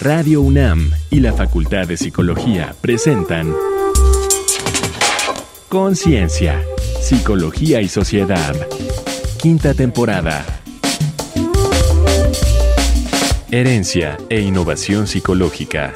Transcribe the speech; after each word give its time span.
Radio 0.00 0.40
UNAM 0.40 0.90
y 1.10 1.20
la 1.20 1.34
Facultad 1.34 1.86
de 1.86 1.98
Psicología 1.98 2.74
presentan 2.80 3.54
Conciencia, 5.68 6.64
Psicología 7.02 7.82
y 7.82 7.88
Sociedad. 7.88 8.56
Quinta 9.42 9.74
temporada. 9.74 10.62
Herencia 13.50 14.16
e 14.30 14.40
innovación 14.40 15.06
psicológica. 15.06 15.92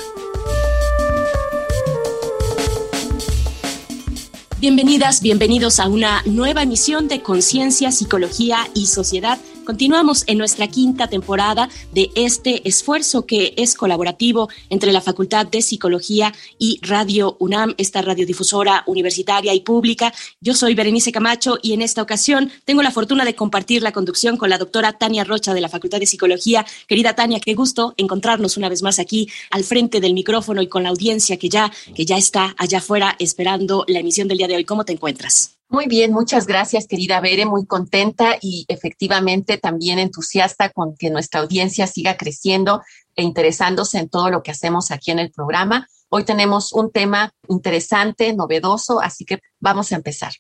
Bienvenidas, 4.60 5.22
bienvenidos 5.22 5.80
a 5.80 5.88
una 5.88 6.22
nueva 6.26 6.62
emisión 6.64 7.08
de 7.08 7.22
Conciencia, 7.22 7.90
Psicología 7.90 8.68
y 8.74 8.84
Sociedad 8.84 9.38
Continuamos 9.64 10.24
en 10.26 10.36
nuestra 10.36 10.68
quinta 10.68 11.06
temporada 11.08 11.70
de 11.92 12.10
este 12.14 12.68
esfuerzo 12.68 13.24
que 13.24 13.54
es 13.56 13.74
colaborativo 13.74 14.50
entre 14.68 14.92
la 14.92 15.00
Facultad 15.00 15.46
de 15.46 15.62
Psicología 15.62 16.34
y 16.58 16.78
Radio 16.82 17.36
UNAM, 17.40 17.74
esta 17.78 18.02
radiodifusora 18.02 18.84
universitaria 18.86 19.54
y 19.54 19.60
pública. 19.60 20.12
Yo 20.40 20.52
soy 20.52 20.74
Berenice 20.74 21.12
Camacho 21.12 21.58
y 21.62 21.72
en 21.72 21.80
esta 21.80 22.02
ocasión 22.02 22.52
tengo 22.66 22.82
la 22.82 22.90
fortuna 22.90 23.24
de 23.24 23.34
compartir 23.34 23.82
la 23.82 23.92
conducción 23.92 24.36
con 24.36 24.50
la 24.50 24.58
doctora 24.58 24.92
Tania 24.92 25.24
Rocha 25.24 25.54
de 25.54 25.62
la 25.62 25.70
Facultad 25.70 25.98
de 25.98 26.06
Psicología. 26.06 26.66
Querida 26.86 27.14
Tania, 27.14 27.40
qué 27.40 27.54
gusto 27.54 27.94
encontrarnos 27.96 28.58
una 28.58 28.68
vez 28.68 28.82
más 28.82 28.98
aquí 28.98 29.30
al 29.50 29.64
frente 29.64 30.00
del 30.00 30.12
micrófono 30.12 30.60
y 30.60 30.68
con 30.68 30.82
la 30.82 30.90
audiencia 30.90 31.38
que 31.38 31.48
ya, 31.48 31.72
que 31.94 32.04
ya 32.04 32.18
está 32.18 32.54
allá 32.58 32.78
afuera 32.78 33.16
esperando 33.18 33.86
la 33.88 34.00
emisión 34.00 34.28
del 34.28 34.38
día 34.38 34.48
de 34.48 34.56
hoy. 34.56 34.64
¿Cómo 34.66 34.84
te 34.84 34.92
encuentras? 34.92 35.56
Muy 35.74 35.86
bien, 35.88 36.12
muchas 36.12 36.46
gracias, 36.46 36.86
querida 36.86 37.18
Bere, 37.20 37.46
muy 37.46 37.66
contenta 37.66 38.36
y 38.40 38.64
efectivamente 38.68 39.58
también 39.58 39.98
entusiasta 39.98 40.70
con 40.70 40.94
que 40.96 41.10
nuestra 41.10 41.40
audiencia 41.40 41.88
siga 41.88 42.16
creciendo 42.16 42.80
e 43.16 43.24
interesándose 43.24 43.98
en 43.98 44.08
todo 44.08 44.30
lo 44.30 44.44
que 44.44 44.52
hacemos 44.52 44.92
aquí 44.92 45.10
en 45.10 45.18
el 45.18 45.32
programa. 45.32 45.88
Hoy 46.10 46.22
tenemos 46.22 46.72
un 46.72 46.92
tema 46.92 47.32
interesante, 47.48 48.32
novedoso, 48.34 49.00
así 49.00 49.24
que 49.24 49.40
vamos 49.58 49.90
a 49.90 49.96
empezar. 49.96 50.34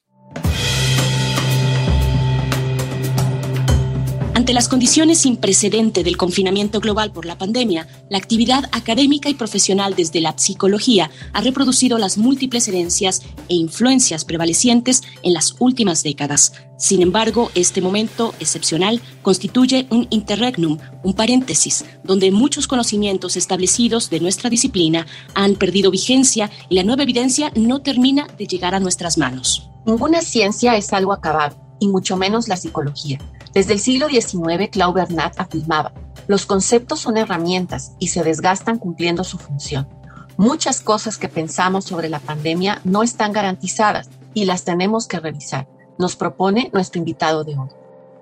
Ante 4.44 4.52
las 4.52 4.68
condiciones 4.68 5.20
sin 5.20 5.38
precedente 5.38 6.04
del 6.04 6.18
confinamiento 6.18 6.78
global 6.78 7.10
por 7.10 7.24
la 7.24 7.38
pandemia, 7.38 7.88
la 8.10 8.18
actividad 8.18 8.68
académica 8.72 9.30
y 9.30 9.34
profesional 9.34 9.94
desde 9.96 10.20
la 10.20 10.36
psicología 10.36 11.10
ha 11.32 11.40
reproducido 11.40 11.96
las 11.96 12.18
múltiples 12.18 12.68
herencias 12.68 13.22
e 13.48 13.54
influencias 13.54 14.26
prevalecientes 14.26 15.00
en 15.22 15.32
las 15.32 15.54
últimas 15.60 16.02
décadas. 16.02 16.52
Sin 16.76 17.00
embargo, 17.00 17.50
este 17.54 17.80
momento 17.80 18.34
excepcional 18.38 19.00
constituye 19.22 19.86
un 19.88 20.08
interregnum, 20.10 20.76
un 21.02 21.14
paréntesis, 21.14 21.86
donde 22.02 22.30
muchos 22.30 22.66
conocimientos 22.66 23.38
establecidos 23.38 24.10
de 24.10 24.20
nuestra 24.20 24.50
disciplina 24.50 25.06
han 25.34 25.54
perdido 25.54 25.90
vigencia 25.90 26.50
y 26.68 26.74
la 26.74 26.82
nueva 26.82 27.04
evidencia 27.04 27.50
no 27.56 27.80
termina 27.80 28.26
de 28.36 28.46
llegar 28.46 28.74
a 28.74 28.80
nuestras 28.80 29.16
manos. 29.16 29.70
Ninguna 29.86 30.20
ciencia 30.20 30.76
es 30.76 30.92
algo 30.92 31.14
acabado, 31.14 31.56
y 31.80 31.88
mucho 31.88 32.18
menos 32.18 32.46
la 32.46 32.58
psicología. 32.58 33.18
Desde 33.54 33.74
el 33.74 33.78
siglo 33.78 34.08
XIX, 34.08 34.68
Claude 34.68 35.02
Bernat 35.02 35.38
afirmaba, 35.38 35.92
los 36.26 36.44
conceptos 36.44 36.98
son 36.98 37.16
herramientas 37.16 37.92
y 38.00 38.08
se 38.08 38.24
desgastan 38.24 38.78
cumpliendo 38.78 39.22
su 39.22 39.38
función. 39.38 39.86
Muchas 40.36 40.80
cosas 40.80 41.18
que 41.18 41.28
pensamos 41.28 41.84
sobre 41.84 42.08
la 42.08 42.18
pandemia 42.18 42.80
no 42.82 43.04
están 43.04 43.32
garantizadas 43.32 44.10
y 44.34 44.46
las 44.46 44.64
tenemos 44.64 45.06
que 45.06 45.20
revisar, 45.20 45.68
nos 45.98 46.16
propone 46.16 46.70
nuestro 46.72 46.98
invitado 46.98 47.44
de 47.44 47.56
hoy. 47.56 47.68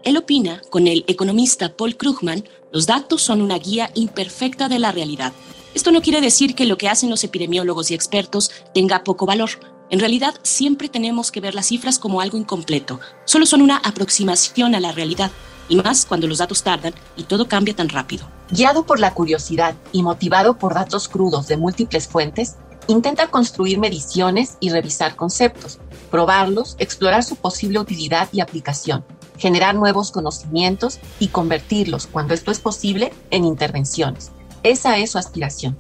Él 0.05 0.19
opina, 0.19 0.60
con 0.69 0.86
el 0.86 1.03
economista 1.06 1.75
Paul 1.75 1.97
Krugman, 1.97 2.44
los 2.70 2.86
datos 2.86 3.22
son 3.22 3.41
una 3.41 3.58
guía 3.58 3.91
imperfecta 3.94 4.69
de 4.69 4.80
la 4.80 4.92
realidad. 4.92 5.33
Esto 5.75 5.92
no 5.92 6.03
quiere 6.03 6.20
decir 6.20 6.55
que 6.55 6.66
lo 6.66 6.77
que 6.77 6.91
hacen 6.91 7.08
los 7.08 7.25
epidemiólogos 7.25 7.91
y 7.91 7.94
expertos 7.94 8.50
tenga 8.75 9.04
poco 9.04 9.25
valor, 9.25 9.50
en 9.92 10.00
realidad, 10.00 10.34
siempre 10.42 10.88
tenemos 10.88 11.30
que 11.30 11.42
ver 11.42 11.54
las 11.54 11.66
cifras 11.66 11.98
como 11.98 12.22
algo 12.22 12.38
incompleto. 12.38 12.98
Solo 13.26 13.44
son 13.44 13.60
una 13.60 13.76
aproximación 13.76 14.75
a 14.75 14.80
la 14.80 14.91
realidad, 14.91 15.30
y 15.69 15.76
más 15.76 16.06
cuando 16.06 16.26
los 16.26 16.38
datos 16.38 16.62
tardan 16.62 16.94
y 17.14 17.25
todo 17.25 17.47
cambia 17.47 17.76
tan 17.76 17.91
rápido. 17.91 18.26
Guiado 18.50 18.86
por 18.86 18.98
la 18.98 19.12
curiosidad 19.12 19.75
y 19.92 20.03
motivado 20.03 20.56
por 20.56 20.72
datos 20.72 21.08
crudos 21.08 21.47
de 21.47 21.58
múltiples 21.58 22.08
fuentes, 22.08 22.56
intenta 22.86 23.26
construir 23.26 23.78
mediciones 23.78 24.56
y 24.60 24.70
revisar 24.70 25.14
conceptos, 25.14 25.78
probarlos, 26.10 26.74
explorar 26.78 27.22
su 27.22 27.36
posible 27.36 27.78
utilidad 27.78 28.30
y 28.32 28.41
aplicación, 28.41 29.04
generar 29.36 29.74
nuevos 29.74 30.10
conocimientos 30.10 31.00
y 31.20 31.28
convertirlos, 31.28 32.06
cuando 32.06 32.32
esto 32.32 32.50
es 32.50 32.60
posible, 32.60 33.12
en 33.30 33.44
intervenciones. 33.44 34.30
Esa 34.62 34.97
es 34.97 35.10
su 35.10 35.19
aspiración 35.19 35.76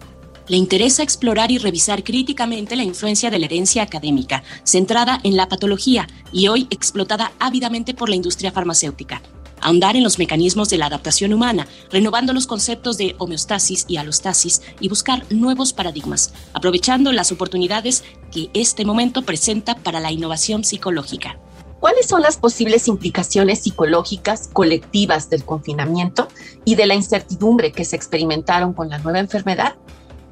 le 0.52 0.58
interesa 0.58 1.02
explorar 1.02 1.50
y 1.50 1.56
revisar 1.56 2.04
críticamente 2.04 2.76
la 2.76 2.82
influencia 2.82 3.30
de 3.30 3.38
la 3.38 3.46
herencia 3.46 3.82
académica, 3.82 4.42
centrada 4.64 5.18
en 5.22 5.34
la 5.34 5.48
patología 5.48 6.06
y 6.30 6.48
hoy 6.48 6.66
explotada 6.68 7.32
ávidamente 7.38 7.94
por 7.94 8.10
la 8.10 8.16
industria 8.16 8.52
farmacéutica. 8.52 9.22
Ahondar 9.62 9.96
en 9.96 10.04
los 10.04 10.18
mecanismos 10.18 10.68
de 10.68 10.76
la 10.76 10.84
adaptación 10.84 11.32
humana, 11.32 11.66
renovando 11.90 12.34
los 12.34 12.46
conceptos 12.46 12.98
de 12.98 13.14
homeostasis 13.16 13.86
y 13.88 13.96
alostasis 13.96 14.60
y 14.78 14.90
buscar 14.90 15.24
nuevos 15.30 15.72
paradigmas, 15.72 16.34
aprovechando 16.52 17.12
las 17.12 17.32
oportunidades 17.32 18.04
que 18.30 18.50
este 18.52 18.84
momento 18.84 19.22
presenta 19.22 19.76
para 19.76 20.00
la 20.00 20.12
innovación 20.12 20.64
psicológica. 20.64 21.38
¿Cuáles 21.80 22.06
son 22.06 22.20
las 22.20 22.36
posibles 22.36 22.88
implicaciones 22.88 23.60
psicológicas 23.60 24.50
colectivas 24.52 25.30
del 25.30 25.46
confinamiento 25.46 26.28
y 26.66 26.74
de 26.74 26.84
la 26.84 26.94
incertidumbre 26.94 27.72
que 27.72 27.86
se 27.86 27.96
experimentaron 27.96 28.74
con 28.74 28.90
la 28.90 28.98
nueva 28.98 29.18
enfermedad? 29.18 29.76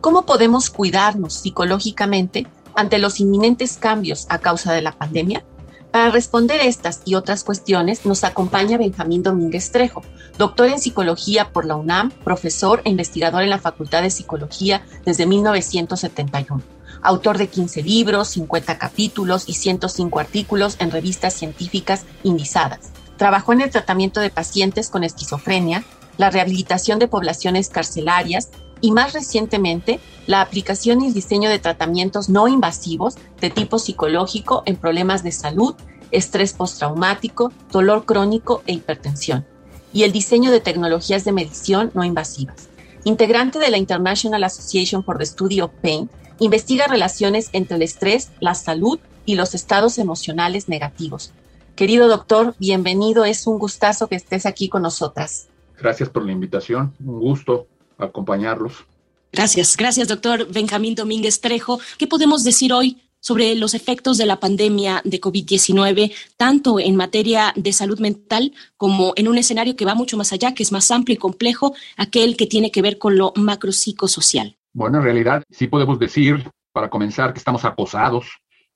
¿Cómo 0.01 0.25
podemos 0.25 0.71
cuidarnos 0.71 1.35
psicológicamente 1.35 2.47
ante 2.75 2.99
los 2.99 3.21
inminentes 3.21 3.77
cambios 3.77 4.27
a 4.31 4.39
causa 4.39 4.73
de 4.73 4.81
la 4.81 4.93
pandemia? 4.93 5.45
Para 5.91 6.11
responder 6.11 6.61
estas 6.63 7.03
y 7.05 7.17
otras 7.17 7.45
cuestiones 7.45 8.07
nos 8.07 8.25
acompaña 8.25 8.79
Benjamín 8.79 9.23
Domínguez 9.23 9.73
Trejo, 9.73 10.03
doctor 10.39 10.69
en 10.69 10.79
psicología 10.79 11.53
por 11.53 11.67
la 11.67 11.77
UNAM, 11.77 12.13
profesor 12.25 12.81
e 12.85 12.91
investigador 12.91 13.43
en 13.43 13.51
la 13.51 13.59
Facultad 13.59 14.01
de 14.01 14.09
Psicología 14.09 14.87
desde 15.05 15.27
1971, 15.27 16.63
autor 17.03 17.37
de 17.37 17.49
15 17.49 17.83
libros, 17.83 18.29
50 18.29 18.79
capítulos 18.79 19.49
y 19.49 19.53
105 19.53 20.19
artículos 20.19 20.77
en 20.79 20.93
revistas 20.93 21.35
científicas 21.35 22.07
indizadas. 22.23 22.93
Trabajó 23.19 23.53
en 23.53 23.61
el 23.61 23.71
tratamiento 23.71 24.21
de 24.21 24.31
pacientes 24.31 24.89
con 24.89 25.05
esquizofrenia, 25.05 25.85
la 26.17 26.31
rehabilitación 26.31 26.99
de 26.99 27.09
poblaciones 27.09 27.69
carcelarias 27.69 28.49
y 28.81 28.93
más 28.93 29.13
recientemente 29.13 30.01
la 30.27 30.41
aplicación 30.41 31.01
y 31.01 31.09
el 31.09 31.15
diseño 31.15 31.51
de 31.51 31.59
tratamientos 31.59 32.29
no 32.29 32.49
invasivos 32.49 33.17
de 33.41 33.51
tipo 33.51 33.79
psicológico 33.79 34.63
en 34.67 34.77
problemas 34.77 35.23
de 35.23 35.33
salud, 35.33 35.75
estrés 36.11 36.53
postraumático, 36.53 37.53
dolor 37.71 38.05
crónico 38.05 38.63
e 38.67 38.75
hipertensión, 38.75 39.47
y 39.93 40.05
el 40.05 40.13
diseño 40.13 40.51
de 40.51 40.61
tecnologías 40.61 41.25
de 41.25 41.33
medición 41.33 41.91
no 41.95 42.05
invasivas. 42.05 42.69
Integrante 43.05 43.59
de 43.59 43.71
la 43.71 43.79
International 43.79 44.45
Association 44.45 45.03
for 45.05 45.19
the 45.19 45.27
Study 45.27 45.61
of 45.61 45.73
Pain, 45.83 46.11
investiga 46.39 46.87
relaciones 46.87 47.51
entre 47.53 47.77
el 47.77 47.83
estrés, 47.83 48.31
la 48.41 48.55
salud 48.55 48.99
y 49.25 49.35
los 49.35 49.55
estados 49.55 49.99
emocionales 49.99 50.69
negativos. 50.69 51.33
Querido 51.77 52.09
doctor, 52.09 52.55
bienvenido, 52.59 53.25
es 53.25 53.47
un 53.47 53.59
gustazo 53.59 54.07
que 54.07 54.17
estés 54.17 54.45
aquí 54.45 54.69
con 54.69 54.83
nosotras. 54.83 55.49
Gracias 55.79 56.11
por 56.11 56.27
la 56.27 56.33
invitación, 56.33 56.93
un 57.05 57.21
gusto 57.21 57.67
acompañarlos. 58.01 58.85
Gracias, 59.33 59.77
gracias, 59.77 60.09
doctor 60.09 60.51
Benjamín 60.53 60.95
Domínguez 60.95 61.41
Trejo. 61.41 61.79
¿Qué 61.99 62.07
podemos 62.07 62.43
decir 62.43 62.73
hoy 62.73 63.01
sobre 63.21 63.55
los 63.55 63.75
efectos 63.75 64.19
de 64.19 64.27
la 64.27 64.41
pandemia 64.41 65.03
de 65.05 65.21
COVID-19, 65.21 66.13
tanto 66.37 66.81
en 66.81 66.97
materia 66.97 67.53
de 67.55 67.73
salud 67.73 68.01
mental 68.01 68.53
como 68.77 69.13
en 69.17 69.29
un 69.29 69.39
escenario 69.39 69.77
que 69.77 69.85
va 69.85 69.95
mucho 69.95 70.17
más 70.17 70.33
allá, 70.33 70.55
que 70.55 70.63
es 70.63 70.73
más 70.73 70.91
amplio 70.91 71.15
y 71.15 71.19
complejo, 71.19 71.75
aquel 71.97 72.37
que 72.37 72.47
tiene 72.47 72.71
que 72.71 72.83
ver 72.83 72.99
con 72.99 73.17
lo 73.17 73.33
macropsicosocial? 73.37 74.57
Bueno, 74.73 74.99
en 74.99 75.05
realidad 75.05 75.43
sí 75.51 75.67
podemos 75.67 75.99
decir, 75.99 76.51
para 76.73 76.89
comenzar, 76.89 77.33
que 77.33 77.39
estamos 77.39 77.65
acosados 77.65 78.27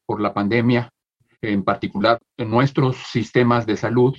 por 0.06 0.20
la 0.20 0.34
pandemia, 0.34 0.90
en 1.40 1.62
particular 1.62 2.18
en 2.36 2.50
nuestros 2.50 2.96
sistemas 2.96 3.66
de 3.66 3.76
salud, 3.76 4.14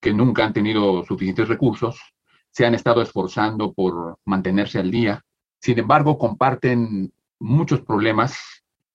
que 0.00 0.12
nunca 0.12 0.44
han 0.44 0.52
tenido 0.52 1.04
suficientes 1.04 1.48
recursos, 1.48 1.98
se 2.50 2.66
han 2.66 2.74
estado 2.74 3.02
esforzando 3.02 3.72
por 3.72 4.18
mantenerse 4.24 4.78
al 4.78 4.90
día. 4.90 5.22
Sin 5.60 5.78
embargo, 5.78 6.18
comparten 6.18 7.12
muchos 7.38 7.82
problemas, 7.82 8.38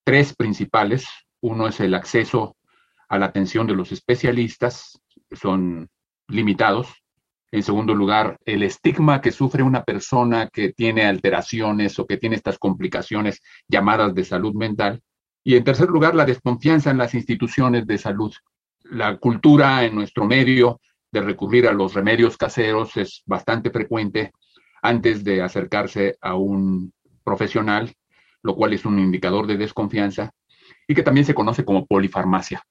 tres 0.03 0.35
principales. 0.35 1.07
Uno 1.41 1.67
es 1.67 1.79
el 1.79 1.93
acceso 1.93 2.55
a 3.07 3.17
la 3.17 3.27
atención 3.27 3.67
de 3.67 3.75
los 3.75 3.91
especialistas, 3.91 4.99
son 5.31 5.89
limitados. 6.27 7.03
En 7.51 7.63
segundo 7.63 7.93
lugar, 7.93 8.37
el 8.45 8.63
estigma 8.63 9.21
que 9.21 9.31
sufre 9.31 9.63
una 9.63 9.83
persona 9.83 10.49
que 10.51 10.73
tiene 10.73 11.05
alteraciones 11.05 11.97
o 11.99 12.05
que 12.05 12.17
tiene 12.17 12.35
estas 12.35 12.57
complicaciones 12.57 13.41
llamadas 13.67 14.13
de 14.13 14.25
salud 14.25 14.53
mental. 14.53 15.01
Y 15.43 15.55
en 15.55 15.63
tercer 15.63 15.89
lugar, 15.89 16.15
la 16.15 16.25
desconfianza 16.25 16.89
en 16.89 16.97
las 16.97 17.13
instituciones 17.13 17.85
de 17.85 17.97
salud. 17.97 18.33
La 18.83 19.17
cultura 19.17 19.85
en 19.85 19.95
nuestro 19.95 20.25
medio 20.25 20.81
de 21.15 21.21
recurrir 21.21 21.65
a 21.65 21.71
los 21.71 21.93
remedios 21.93 22.35
caseros 22.35 22.97
es 22.97 23.23
bastante 23.25 23.71
frecuente, 23.71 24.33
antes 24.81 25.23
de 25.23 25.41
acercarse 25.41 26.17
a 26.21 26.35
un 26.35 26.93
profesional, 27.23 27.93
lo 28.43 28.55
cual 28.55 28.73
es 28.73 28.85
un 28.85 28.99
indicador 28.99 29.47
de 29.47 29.57
desconfianza 29.57 30.31
y 30.87 30.93
que 30.93 31.03
también 31.03 31.25
se 31.25 31.33
conoce 31.33 31.63
como 31.63 31.85
polifarmacia. 31.85 32.63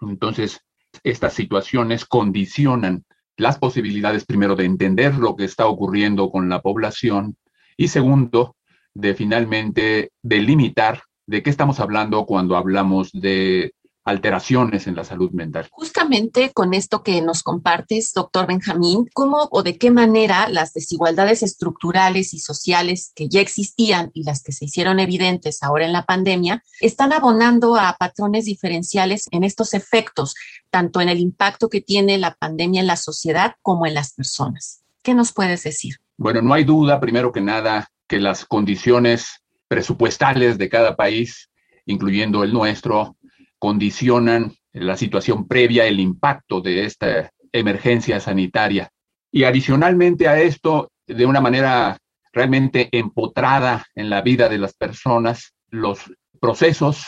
Entonces, 0.00 0.60
estas 1.04 1.34
situaciones 1.34 2.06
condicionan 2.06 3.04
las 3.36 3.58
posibilidades, 3.58 4.24
primero, 4.24 4.56
de 4.56 4.64
entender 4.64 5.16
lo 5.16 5.36
que 5.36 5.44
está 5.44 5.66
ocurriendo 5.66 6.30
con 6.30 6.48
la 6.48 6.62
población 6.62 7.36
y 7.76 7.88
segundo, 7.88 8.56
de 8.94 9.14
finalmente 9.14 10.10
delimitar 10.22 11.02
de 11.26 11.42
qué 11.42 11.50
estamos 11.50 11.80
hablando 11.80 12.24
cuando 12.24 12.56
hablamos 12.56 13.12
de 13.12 13.74
alteraciones 14.10 14.86
en 14.86 14.94
la 14.94 15.04
salud 15.04 15.30
mental. 15.30 15.68
Justamente 15.70 16.52
con 16.52 16.74
esto 16.74 17.02
que 17.02 17.20
nos 17.22 17.42
compartes, 17.42 18.12
doctor 18.12 18.46
Benjamín, 18.46 19.08
¿cómo 19.14 19.48
o 19.50 19.62
de 19.62 19.78
qué 19.78 19.90
manera 19.90 20.48
las 20.48 20.74
desigualdades 20.74 21.42
estructurales 21.42 22.34
y 22.34 22.38
sociales 22.38 23.12
que 23.14 23.28
ya 23.28 23.40
existían 23.40 24.10
y 24.12 24.24
las 24.24 24.42
que 24.42 24.52
se 24.52 24.66
hicieron 24.66 25.00
evidentes 25.00 25.62
ahora 25.62 25.86
en 25.86 25.92
la 25.92 26.04
pandemia 26.04 26.62
están 26.80 27.12
abonando 27.12 27.76
a 27.76 27.96
patrones 27.98 28.44
diferenciales 28.44 29.26
en 29.30 29.44
estos 29.44 29.74
efectos, 29.74 30.34
tanto 30.70 31.00
en 31.00 31.08
el 31.08 31.18
impacto 31.18 31.68
que 31.68 31.80
tiene 31.80 32.18
la 32.18 32.34
pandemia 32.34 32.80
en 32.80 32.86
la 32.86 32.96
sociedad 32.96 33.54
como 33.62 33.86
en 33.86 33.94
las 33.94 34.12
personas? 34.14 34.82
¿Qué 35.02 35.14
nos 35.14 35.32
puedes 35.32 35.62
decir? 35.62 35.96
Bueno, 36.16 36.42
no 36.42 36.52
hay 36.52 36.64
duda, 36.64 37.00
primero 37.00 37.32
que 37.32 37.40
nada, 37.40 37.90
que 38.06 38.18
las 38.18 38.44
condiciones 38.44 39.42
presupuestales 39.68 40.58
de 40.58 40.68
cada 40.68 40.96
país, 40.96 41.48
incluyendo 41.86 42.42
el 42.44 42.52
nuestro, 42.52 43.16
condicionan 43.60 44.54
la 44.72 44.96
situación 44.96 45.46
previa, 45.46 45.86
el 45.86 46.00
impacto 46.00 46.60
de 46.60 46.84
esta 46.84 47.30
emergencia 47.52 48.18
sanitaria. 48.18 48.90
Y 49.30 49.44
adicionalmente 49.44 50.26
a 50.26 50.40
esto, 50.40 50.90
de 51.06 51.26
una 51.26 51.40
manera 51.40 51.98
realmente 52.32 52.88
empotrada 52.90 53.84
en 53.94 54.10
la 54.10 54.22
vida 54.22 54.48
de 54.48 54.58
las 54.58 54.74
personas, 54.74 55.54
los 55.68 56.00
procesos 56.40 57.06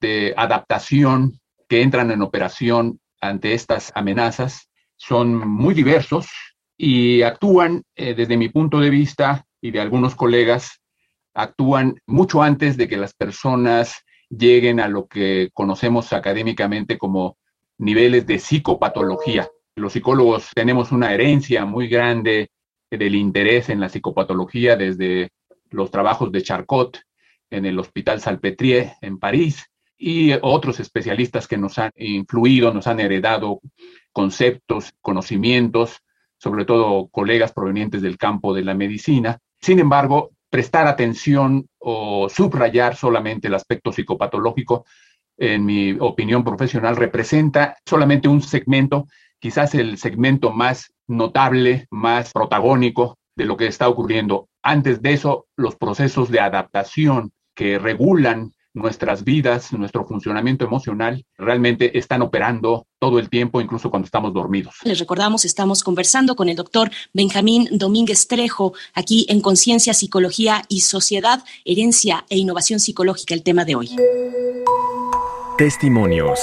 de 0.00 0.34
adaptación 0.36 1.38
que 1.68 1.82
entran 1.82 2.10
en 2.10 2.22
operación 2.22 2.98
ante 3.20 3.52
estas 3.52 3.92
amenazas 3.94 4.70
son 4.96 5.36
muy 5.36 5.74
diversos 5.74 6.28
y 6.76 7.22
actúan, 7.22 7.82
eh, 7.94 8.14
desde 8.14 8.38
mi 8.38 8.48
punto 8.48 8.80
de 8.80 8.90
vista 8.90 9.44
y 9.60 9.70
de 9.70 9.80
algunos 9.80 10.14
colegas, 10.14 10.80
actúan 11.34 12.00
mucho 12.06 12.42
antes 12.42 12.76
de 12.76 12.88
que 12.88 12.96
las 12.96 13.12
personas 13.12 14.02
lleguen 14.30 14.80
a 14.80 14.88
lo 14.88 15.06
que 15.06 15.50
conocemos 15.52 16.12
académicamente 16.12 16.96
como 16.96 17.36
niveles 17.78 18.26
de 18.26 18.38
psicopatología. 18.38 19.48
Los 19.74 19.92
psicólogos 19.92 20.50
tenemos 20.54 20.92
una 20.92 21.12
herencia 21.12 21.64
muy 21.64 21.88
grande 21.88 22.50
del 22.90 23.14
interés 23.14 23.68
en 23.68 23.80
la 23.80 23.88
psicopatología 23.88 24.76
desde 24.76 25.30
los 25.70 25.90
trabajos 25.90 26.32
de 26.32 26.42
Charcot 26.42 27.00
en 27.50 27.66
el 27.66 27.78
Hospital 27.78 28.20
Salpetrier 28.20 28.92
en 29.00 29.18
París 29.18 29.66
y 29.96 30.32
otros 30.40 30.80
especialistas 30.80 31.46
que 31.46 31.58
nos 31.58 31.78
han 31.78 31.90
influido, 31.96 32.72
nos 32.72 32.86
han 32.86 33.00
heredado 33.00 33.60
conceptos, 34.12 34.94
conocimientos, 35.00 35.98
sobre 36.38 36.64
todo 36.64 37.08
colegas 37.08 37.52
provenientes 37.52 38.00
del 38.00 38.16
campo 38.16 38.54
de 38.54 38.64
la 38.64 38.74
medicina. 38.74 39.38
Sin 39.60 39.78
embargo, 39.78 40.30
prestar 40.50 40.86
atención 40.86 41.68
o 41.78 42.28
subrayar 42.28 42.96
solamente 42.96 43.48
el 43.48 43.54
aspecto 43.54 43.92
psicopatológico, 43.92 44.84
en 45.38 45.64
mi 45.64 45.96
opinión 45.98 46.44
profesional, 46.44 46.96
representa 46.96 47.76
solamente 47.86 48.28
un 48.28 48.42
segmento, 48.42 49.06
quizás 49.38 49.74
el 49.74 49.96
segmento 49.96 50.50
más 50.50 50.92
notable, 51.06 51.86
más 51.90 52.32
protagónico 52.32 53.16
de 53.36 53.46
lo 53.46 53.56
que 53.56 53.66
está 53.66 53.88
ocurriendo. 53.88 54.48
Antes 54.62 55.00
de 55.00 55.12
eso, 55.14 55.46
los 55.56 55.76
procesos 55.76 56.30
de 56.30 56.40
adaptación 56.40 57.32
que 57.54 57.78
regulan 57.78 58.52
nuestras 58.74 59.24
vidas, 59.24 59.72
nuestro 59.72 60.06
funcionamiento 60.06 60.64
emocional, 60.64 61.24
realmente 61.36 61.98
están 61.98 62.22
operando 62.22 62.86
todo 62.98 63.18
el 63.18 63.28
tiempo, 63.28 63.60
incluso 63.60 63.90
cuando 63.90 64.06
estamos 64.06 64.32
dormidos. 64.32 64.76
Les 64.84 64.98
recordamos, 64.98 65.44
estamos 65.44 65.82
conversando 65.82 66.36
con 66.36 66.48
el 66.48 66.56
doctor 66.56 66.90
Benjamín 67.12 67.68
Domínguez 67.72 68.28
Trejo, 68.28 68.72
aquí 68.94 69.26
en 69.28 69.40
Conciencia, 69.40 69.94
Psicología 69.94 70.62
y 70.68 70.80
Sociedad, 70.80 71.42
Herencia 71.64 72.24
e 72.28 72.38
Innovación 72.38 72.80
Psicológica, 72.80 73.34
el 73.34 73.42
tema 73.42 73.64
de 73.64 73.74
hoy. 73.74 73.90
Testimonios. 75.58 76.40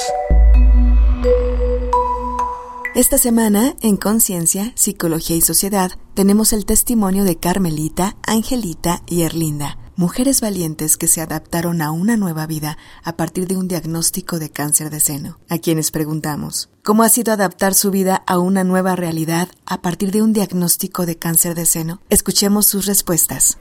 Esta 2.95 3.19
semana, 3.19 3.75
en 3.81 3.95
Conciencia, 3.95 4.71
Psicología 4.75 5.35
y 5.35 5.41
Sociedad, 5.41 5.91
tenemos 6.15 6.51
el 6.51 6.65
testimonio 6.65 7.23
de 7.25 7.37
Carmelita, 7.37 8.17
Angelita 8.25 9.03
y 9.07 9.21
Erlinda 9.21 9.77
mujeres 9.97 10.41
valientes 10.41 10.95
que 10.95 11.07
se 11.07 11.21
adaptaron 11.21 11.81
a 11.81 11.91
una 11.91 12.17
nueva 12.17 12.45
vida 12.45 12.77
a 13.03 13.17
partir 13.17 13.47
de 13.47 13.57
un 13.57 13.67
diagnóstico 13.67 14.37
de 14.37 14.51
cáncer 14.51 14.91
de 14.91 14.99
seno, 14.99 15.39
a 15.49 15.57
quienes 15.57 15.89
preguntamos, 15.89 16.69
¿cómo 16.83 17.01
ha 17.01 17.09
sido 17.09 17.33
adaptar 17.33 17.73
su 17.73 17.89
vida 17.89 18.23
a 18.27 18.37
una 18.37 18.63
nueva 18.63 18.95
realidad 18.95 19.49
a 19.65 19.81
partir 19.81 20.11
de 20.11 20.21
un 20.21 20.33
diagnóstico 20.33 21.07
de 21.07 21.17
cáncer 21.17 21.55
de 21.55 21.65
seno? 21.65 21.99
Escuchemos 22.09 22.67
sus 22.67 22.85
respuestas. 22.85 23.57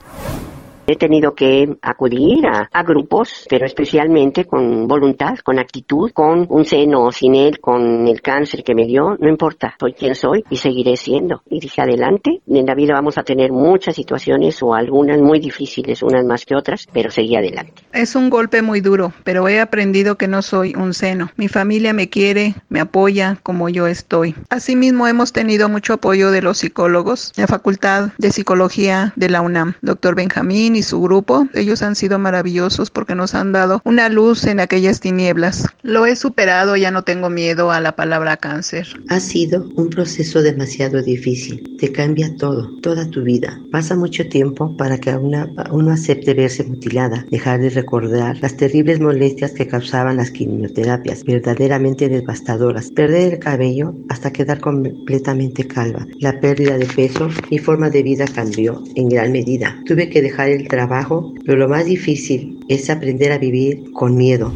He 0.89 0.95
tenido 0.95 1.35
que 1.35 1.77
acudir 1.81 2.47
a, 2.47 2.83
grupos, 2.83 3.45
pero 3.49 3.65
especialmente 3.65 4.45
con 4.45 4.87
voluntad, 4.87 5.37
con 5.43 5.59
actitud, 5.59 6.11
con 6.13 6.47
un 6.49 6.63
seno 6.63 7.03
o 7.03 7.11
sin 7.11 7.35
él, 7.35 7.59
con 7.59 8.07
el 8.07 8.21
cáncer 8.21 8.63
que 8.63 8.73
me 8.73 8.85
dio, 8.85 9.17
no 9.19 9.27
importa, 9.27 9.75
soy 9.77 9.91
quien 9.91 10.15
soy 10.15 10.45
y 10.49 10.55
seguiré 10.55 10.95
siendo. 10.95 11.43
Y 11.49 11.59
dije 11.59 11.81
adelante, 11.81 12.39
en 12.47 12.65
la 12.65 12.73
vida 12.73 12.93
vamos 12.93 13.17
a 13.17 13.23
tener 13.23 13.51
muchas 13.51 13.95
situaciones 13.95 14.63
o 14.63 14.73
algunas 14.73 15.19
muy 15.19 15.41
difíciles, 15.41 16.01
unas 16.03 16.23
más 16.23 16.45
que 16.45 16.55
otras, 16.55 16.87
pero 16.93 17.11
seguí 17.11 17.35
adelante. 17.35 17.83
Es 17.91 18.15
un 18.15 18.29
golpe 18.29 18.61
muy 18.61 18.79
duro, 18.79 19.11
pero 19.25 19.49
he 19.49 19.59
aprendido 19.59 20.15
que 20.15 20.29
no 20.29 20.41
soy 20.41 20.73
un 20.73 20.93
seno. 20.93 21.31
Mi 21.35 21.49
familia 21.49 21.91
me 21.91 22.07
quiere, 22.07 22.55
me 22.69 22.79
apoya 22.79 23.37
como 23.43 23.67
yo 23.67 23.87
estoy. 23.87 24.35
Asimismo 24.49 25.05
hemos 25.05 25.33
tenido 25.33 25.67
mucho 25.67 25.91
apoyo 25.91 26.31
de 26.31 26.41
los 26.41 26.59
psicólogos, 26.59 27.33
la 27.35 27.47
Facultad 27.47 28.11
de 28.17 28.31
Psicología 28.31 29.11
de 29.17 29.29
la 29.29 29.41
UNAM, 29.41 29.73
doctor 29.81 30.15
Benjamín 30.15 30.76
y 30.77 30.83
su 30.83 31.01
grupo. 31.01 31.47
Ellos 31.53 31.81
han 31.81 31.95
sido 31.95 32.19
maravillosos 32.19 32.89
porque 32.91 33.15
nos 33.15 33.35
han 33.35 33.51
dado 33.51 33.81
una 33.83 34.09
luz 34.09 34.45
en 34.45 34.59
aquellas 34.59 34.99
tinieblas. 34.99 35.67
Lo 35.81 36.05
he 36.05 36.15
superado, 36.15 36.75
ya 36.75 36.91
no 36.91 37.03
tengo 37.03 37.29
miedo 37.29 37.71
a 37.71 37.81
la 37.81 37.95
palabra 37.95 38.37
cáncer. 38.37 38.87
Ha 39.09 39.19
sido 39.19 39.69
un 39.75 39.89
proceso 39.89 40.41
demasiado 40.41 41.01
difícil. 41.01 41.77
Te 41.79 41.91
cambia 41.91 42.35
todo, 42.37 42.69
toda 42.81 43.09
tu 43.09 43.23
vida. 43.23 43.59
Pasa 43.71 43.95
mucho 43.95 44.27
tiempo 44.27 44.75
para 44.77 44.97
que 44.97 45.11
una, 45.11 45.49
uno 45.71 45.91
acepte 45.91 46.33
verse 46.33 46.63
mutilada, 46.63 47.25
dejar 47.31 47.59
de 47.59 47.69
recordar 47.69 48.37
las 48.41 48.57
terribles 48.57 48.99
molestias 48.99 49.51
que 49.51 49.67
causaban 49.67 50.17
las 50.17 50.31
quimioterapias, 50.31 51.23
verdaderamente 51.23 52.09
devastadoras. 52.09 52.91
Perder 52.91 53.33
el 53.33 53.39
cabello 53.39 53.95
hasta 54.09 54.31
quedar 54.31 54.59
completamente 54.59 55.67
calva. 55.67 56.05
La 56.19 56.39
pérdida 56.39 56.77
de 56.77 56.85
peso, 56.85 57.29
mi 57.49 57.57
forma 57.57 57.89
de 57.89 58.03
vida 58.03 58.25
cambió 58.33 58.83
en 58.95 59.09
gran 59.09 59.31
medida. 59.31 59.79
Tuve 59.85 60.09
que 60.09 60.21
dejar 60.21 60.49
el 60.49 60.66
trabajo, 60.67 61.33
pero 61.45 61.57
lo 61.57 61.67
más 61.67 61.85
difícil 61.85 62.59
es 62.67 62.89
aprender 62.89 63.31
a 63.31 63.37
vivir 63.37 63.91
con 63.93 64.15
miedo. 64.15 64.53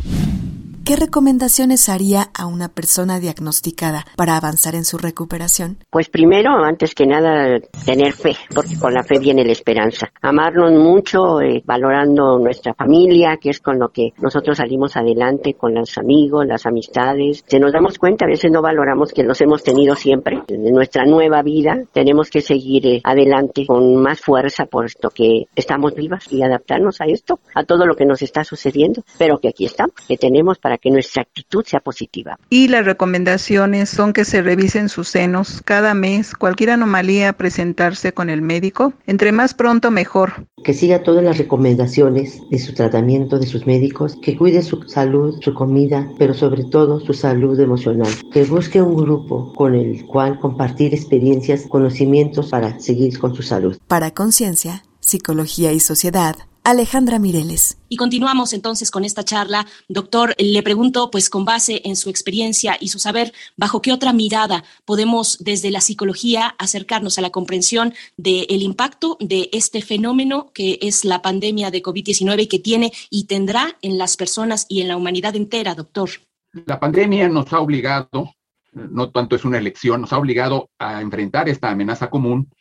¿Qué 0.92 0.98
recomendaciones 0.98 1.88
haría 1.88 2.32
a 2.38 2.48
una 2.48 2.68
persona 2.68 3.22
diagnosticada 3.22 4.04
para 4.18 4.36
avanzar 4.36 4.76
en 4.76 4.84
su 4.84 4.98
recuperación? 4.98 5.78
Pues 5.90 6.10
primero, 6.10 6.52
antes 6.66 6.94
que 6.94 7.06
nada, 7.06 7.62
tener 7.86 8.12
fe, 8.12 8.36
porque 8.54 8.78
con 8.78 8.94
la 8.94 9.02
fe 9.02 9.18
viene 9.18 9.46
la 9.46 9.54
esperanza. 9.54 10.12
Amarnos 10.22 10.74
mucho, 10.74 11.40
eh, 11.40 11.64
valorando 11.66 12.38
nuestra 12.40 12.74
familia, 12.74 13.38
que 13.38 13.52
es 13.52 13.62
con 13.62 13.80
lo 13.80 13.88
que 13.88 14.12
nosotros 14.18 14.58
salimos 14.58 14.98
adelante, 14.98 15.54
con 15.54 15.74
los 15.74 15.98
amigos, 15.98 16.46
las 16.46 16.66
amistades. 16.66 17.46
Se 17.48 17.58
nos 17.58 17.72
damos 17.72 17.98
cuenta, 17.98 18.26
a 18.26 18.28
veces 18.28 18.52
no 18.52 18.62
valoramos 18.62 19.14
que 19.14 19.24
los 19.24 19.40
hemos 19.40 19.64
tenido 19.64 19.96
siempre. 19.96 20.42
En 20.50 20.74
nuestra 20.74 21.06
nueva 21.06 21.42
vida 21.42 21.82
tenemos 21.94 22.30
que 22.30 22.42
seguir 22.42 22.86
eh, 22.86 23.02
adelante 23.06 23.66
con 23.66 23.96
más 23.96 24.20
fuerza, 24.20 24.66
puesto 24.66 25.10
que 25.10 25.46
estamos 25.56 25.96
vivas 25.96 26.30
y 26.34 26.44
adaptarnos 26.44 27.00
a 27.00 27.06
esto, 27.06 27.40
a 27.56 27.64
todo 27.64 27.86
lo 27.86 27.96
que 27.96 28.06
nos 28.06 28.22
está 28.22 28.44
sucediendo, 28.44 29.06
pero 29.18 29.38
que 29.38 29.48
aquí 29.48 29.64
estamos, 29.64 29.96
que 30.06 30.18
tenemos 30.18 30.60
para 30.60 30.81
que 30.82 30.92
nuestra 30.92 31.22
actitud 31.22 31.64
sea 31.66 31.80
positiva. 31.80 32.38
Y 32.50 32.68
las 32.68 32.86
recomendaciones 32.86 33.90
son 33.90 34.14
que 34.14 34.26
se 34.26 34.42
revisen 34.42 34.90
sus 34.90 35.08
senos 35.08 35.62
cada 35.64 35.94
mes, 35.94 36.34
cualquier 36.34 36.72
anomalía 36.72 37.34
presentarse 37.34 38.14
con 38.14 38.30
el 38.30 38.42
médico, 38.42 38.94
entre 39.08 39.32
más 39.32 39.54
pronto 39.54 39.92
mejor. 39.92 40.48
Que 40.64 40.74
siga 40.74 41.04
todas 41.04 41.24
las 41.24 41.38
recomendaciones 41.38 42.42
de 42.50 42.60
su 42.60 42.74
tratamiento 42.74 43.40
de 43.40 43.48
sus 43.48 43.66
médicos, 43.66 44.18
que 44.22 44.38
cuide 44.38 44.62
su 44.62 44.82
salud, 44.88 45.40
su 45.42 45.54
comida, 45.54 46.10
pero 46.18 46.34
sobre 46.34 46.64
todo 46.66 47.00
su 47.00 47.14
salud 47.14 47.60
emocional. 47.60 48.12
Que 48.32 48.44
busque 48.44 48.82
un 48.82 48.96
grupo 48.96 49.54
con 49.54 49.76
el 49.76 50.06
cual 50.06 50.40
compartir 50.40 50.94
experiencias, 50.94 51.66
conocimientos 51.68 52.50
para 52.50 52.80
seguir 52.80 53.18
con 53.20 53.36
su 53.36 53.44
salud. 53.44 53.78
Para 53.88 54.12
Conciencia, 54.12 54.84
Psicología 55.00 55.72
y 55.72 55.80
Sociedad, 55.80 56.36
Alejandra 56.64 57.18
Mireles. 57.18 57.78
Y 57.90 57.98
continuamos 57.98 58.54
entonces 58.54 58.92
con 58.92 59.04
esta 59.04 59.24
charla. 59.24 59.66
Doctor, 59.88 60.36
le 60.38 60.62
pregunto, 60.62 61.10
pues 61.10 61.30
con 61.30 61.44
base 61.44 61.82
en 61.86 61.96
su 61.96 62.10
experiencia 62.10 62.78
y 62.80 62.90
su 62.90 63.00
saber, 63.00 63.34
¿bajo 63.58 63.82
qué 63.82 63.92
otra 63.92 64.14
mirada 64.14 64.64
podemos 64.86 65.38
desde 65.40 65.72
la 65.72 65.82
psicología 65.82 66.56
acercarnos 66.60 67.18
a 67.18 67.22
la 67.22 67.32
comprensión 67.32 67.94
del 68.16 68.62
impacto 68.62 69.18
de 69.20 69.50
este 69.54 69.82
fenómeno 69.82 70.52
que 70.54 70.78
es 70.82 71.04
la 71.04 71.22
pandemia 71.22 71.72
de 71.72 71.82
COVID-19 71.82 72.48
que 72.48 72.60
tiene 72.60 72.92
y 73.10 73.26
tendrá 73.26 73.76
en 73.82 73.98
las 73.98 74.16
personas 74.16 74.68
y 74.70 74.82
en 74.82 74.88
la 74.88 74.98
humanidad 74.98 75.36
entera, 75.36 75.74
doctor? 75.74 76.10
La 76.66 76.80
pandemia 76.80 77.28
nos 77.28 77.52
ha 77.54 77.60
obligado, 77.60 78.36
no 78.74 79.10
tanto 79.10 79.36
es 79.36 79.46
una 79.46 79.58
elección, 79.58 80.02
nos 80.02 80.14
ha 80.14 80.20
obligado 80.20 80.70
a 80.78 81.02
enfrentar 81.02 81.50
esta 81.50 81.72
amenaza 81.72 82.10
común 82.10 82.52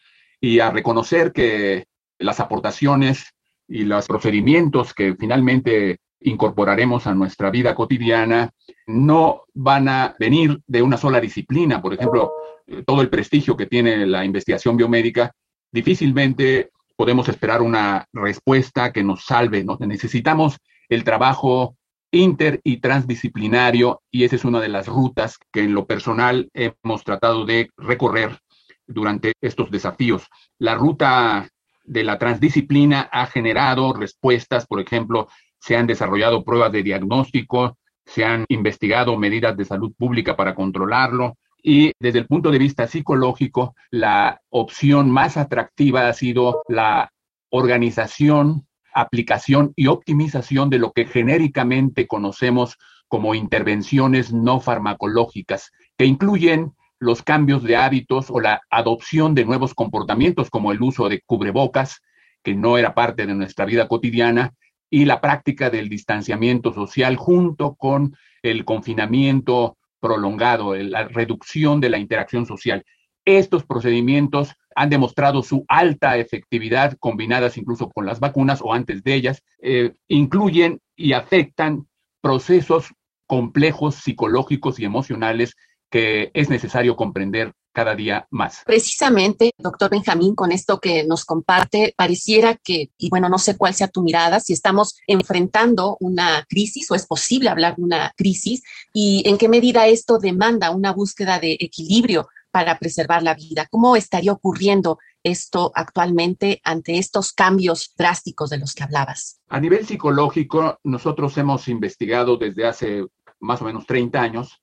y 0.40 0.60
a 0.60 0.70
reconocer 0.70 1.32
que 1.32 1.84
las 2.18 2.40
aportaciones 2.40 3.34
y 3.70 3.84
los 3.84 4.06
procedimientos 4.08 4.92
que 4.92 5.14
finalmente 5.14 6.00
incorporaremos 6.20 7.06
a 7.06 7.14
nuestra 7.14 7.50
vida 7.50 7.74
cotidiana 7.74 8.50
no 8.86 9.44
van 9.54 9.88
a 9.88 10.16
venir 10.18 10.60
de 10.66 10.82
una 10.82 10.96
sola 10.96 11.20
disciplina. 11.20 11.80
Por 11.80 11.94
ejemplo, 11.94 12.32
eh, 12.66 12.82
todo 12.84 13.00
el 13.00 13.08
prestigio 13.08 13.56
que 13.56 13.66
tiene 13.66 14.04
la 14.06 14.24
investigación 14.24 14.76
biomédica, 14.76 15.32
difícilmente 15.70 16.70
podemos 16.96 17.28
esperar 17.28 17.62
una 17.62 18.06
respuesta 18.12 18.92
que 18.92 19.04
nos 19.04 19.24
salve. 19.24 19.64
Necesitamos 19.78 20.58
el 20.88 21.04
trabajo 21.04 21.76
inter 22.10 22.60
y 22.64 22.78
transdisciplinario 22.78 24.02
y 24.10 24.24
esa 24.24 24.34
es 24.34 24.44
una 24.44 24.60
de 24.60 24.68
las 24.68 24.88
rutas 24.88 25.38
que 25.52 25.60
en 25.60 25.74
lo 25.74 25.86
personal 25.86 26.50
hemos 26.54 27.04
tratado 27.04 27.46
de 27.46 27.70
recorrer 27.76 28.36
durante 28.84 29.32
estos 29.40 29.70
desafíos. 29.70 30.26
La 30.58 30.74
ruta 30.74 31.48
de 31.90 32.04
la 32.04 32.18
transdisciplina 32.18 33.08
ha 33.10 33.26
generado 33.26 33.92
respuestas, 33.92 34.64
por 34.64 34.80
ejemplo, 34.80 35.28
se 35.58 35.76
han 35.76 35.88
desarrollado 35.88 36.44
pruebas 36.44 36.70
de 36.70 36.84
diagnóstico, 36.84 37.78
se 38.06 38.24
han 38.24 38.44
investigado 38.48 39.16
medidas 39.16 39.56
de 39.56 39.64
salud 39.64 39.92
pública 39.98 40.36
para 40.36 40.54
controlarlo 40.54 41.36
y 41.62 41.92
desde 41.98 42.20
el 42.20 42.26
punto 42.26 42.52
de 42.52 42.58
vista 42.58 42.86
psicológico, 42.86 43.74
la 43.90 44.40
opción 44.50 45.10
más 45.10 45.36
atractiva 45.36 46.08
ha 46.08 46.12
sido 46.12 46.62
la 46.68 47.12
organización, 47.50 48.68
aplicación 48.94 49.72
y 49.74 49.88
optimización 49.88 50.70
de 50.70 50.78
lo 50.78 50.92
que 50.92 51.06
genéricamente 51.06 52.06
conocemos 52.06 52.78
como 53.08 53.34
intervenciones 53.34 54.32
no 54.32 54.60
farmacológicas, 54.60 55.72
que 55.98 56.04
incluyen 56.04 56.72
los 57.00 57.22
cambios 57.22 57.64
de 57.64 57.76
hábitos 57.76 58.30
o 58.30 58.40
la 58.40 58.60
adopción 58.70 59.34
de 59.34 59.44
nuevos 59.44 59.74
comportamientos 59.74 60.50
como 60.50 60.70
el 60.70 60.82
uso 60.82 61.08
de 61.08 61.22
cubrebocas, 61.22 62.02
que 62.44 62.54
no 62.54 62.78
era 62.78 62.94
parte 62.94 63.26
de 63.26 63.34
nuestra 63.34 63.64
vida 63.64 63.88
cotidiana, 63.88 64.54
y 64.90 65.06
la 65.06 65.20
práctica 65.20 65.70
del 65.70 65.88
distanciamiento 65.88 66.72
social 66.72 67.16
junto 67.16 67.74
con 67.74 68.16
el 68.42 68.64
confinamiento 68.64 69.78
prolongado, 70.00 70.74
la 70.74 71.08
reducción 71.08 71.80
de 71.80 71.90
la 71.90 71.98
interacción 71.98 72.44
social. 72.44 72.84
Estos 73.24 73.64
procedimientos 73.64 74.54
han 74.74 74.90
demostrado 74.90 75.42
su 75.42 75.64
alta 75.68 76.16
efectividad, 76.16 76.96
combinadas 76.98 77.56
incluso 77.56 77.88
con 77.90 78.06
las 78.06 78.20
vacunas 78.20 78.60
o 78.62 78.72
antes 78.72 79.02
de 79.02 79.14
ellas, 79.14 79.42
eh, 79.60 79.92
incluyen 80.08 80.80
y 80.96 81.12
afectan 81.12 81.86
procesos 82.20 82.92
complejos 83.26 83.94
psicológicos 83.96 84.80
y 84.80 84.84
emocionales 84.84 85.54
que 85.90 86.30
es 86.34 86.48
necesario 86.48 86.96
comprender 86.96 87.52
cada 87.72 87.94
día 87.94 88.26
más. 88.30 88.62
Precisamente, 88.64 89.52
doctor 89.58 89.90
Benjamín, 89.90 90.34
con 90.34 90.52
esto 90.52 90.80
que 90.80 91.04
nos 91.04 91.24
comparte, 91.24 91.94
pareciera 91.96 92.56
que, 92.56 92.90
y 92.98 93.10
bueno, 93.10 93.28
no 93.28 93.38
sé 93.38 93.56
cuál 93.56 93.74
sea 93.74 93.88
tu 93.88 94.02
mirada, 94.02 94.40
si 94.40 94.52
estamos 94.52 94.96
enfrentando 95.06 95.96
una 96.00 96.44
crisis 96.48 96.90
o 96.90 96.94
es 96.94 97.06
posible 97.06 97.48
hablar 97.48 97.76
de 97.76 97.82
una 97.82 98.12
crisis 98.16 98.62
y 98.92 99.22
en 99.26 99.38
qué 99.38 99.48
medida 99.48 99.86
esto 99.86 100.18
demanda 100.18 100.70
una 100.70 100.92
búsqueda 100.92 101.38
de 101.38 101.56
equilibrio 101.60 102.28
para 102.50 102.78
preservar 102.78 103.22
la 103.22 103.34
vida. 103.34 103.68
¿Cómo 103.70 103.94
estaría 103.94 104.32
ocurriendo 104.32 104.98
esto 105.22 105.70
actualmente 105.74 106.60
ante 106.64 106.98
estos 106.98 107.32
cambios 107.32 107.94
drásticos 107.96 108.50
de 108.50 108.58
los 108.58 108.74
que 108.74 108.82
hablabas? 108.82 109.40
A 109.48 109.60
nivel 109.60 109.86
psicológico, 109.86 110.80
nosotros 110.82 111.36
hemos 111.38 111.68
investigado 111.68 112.36
desde 112.36 112.66
hace 112.66 113.06
más 113.38 113.62
o 113.62 113.64
menos 113.64 113.86
30 113.86 114.20
años 114.20 114.60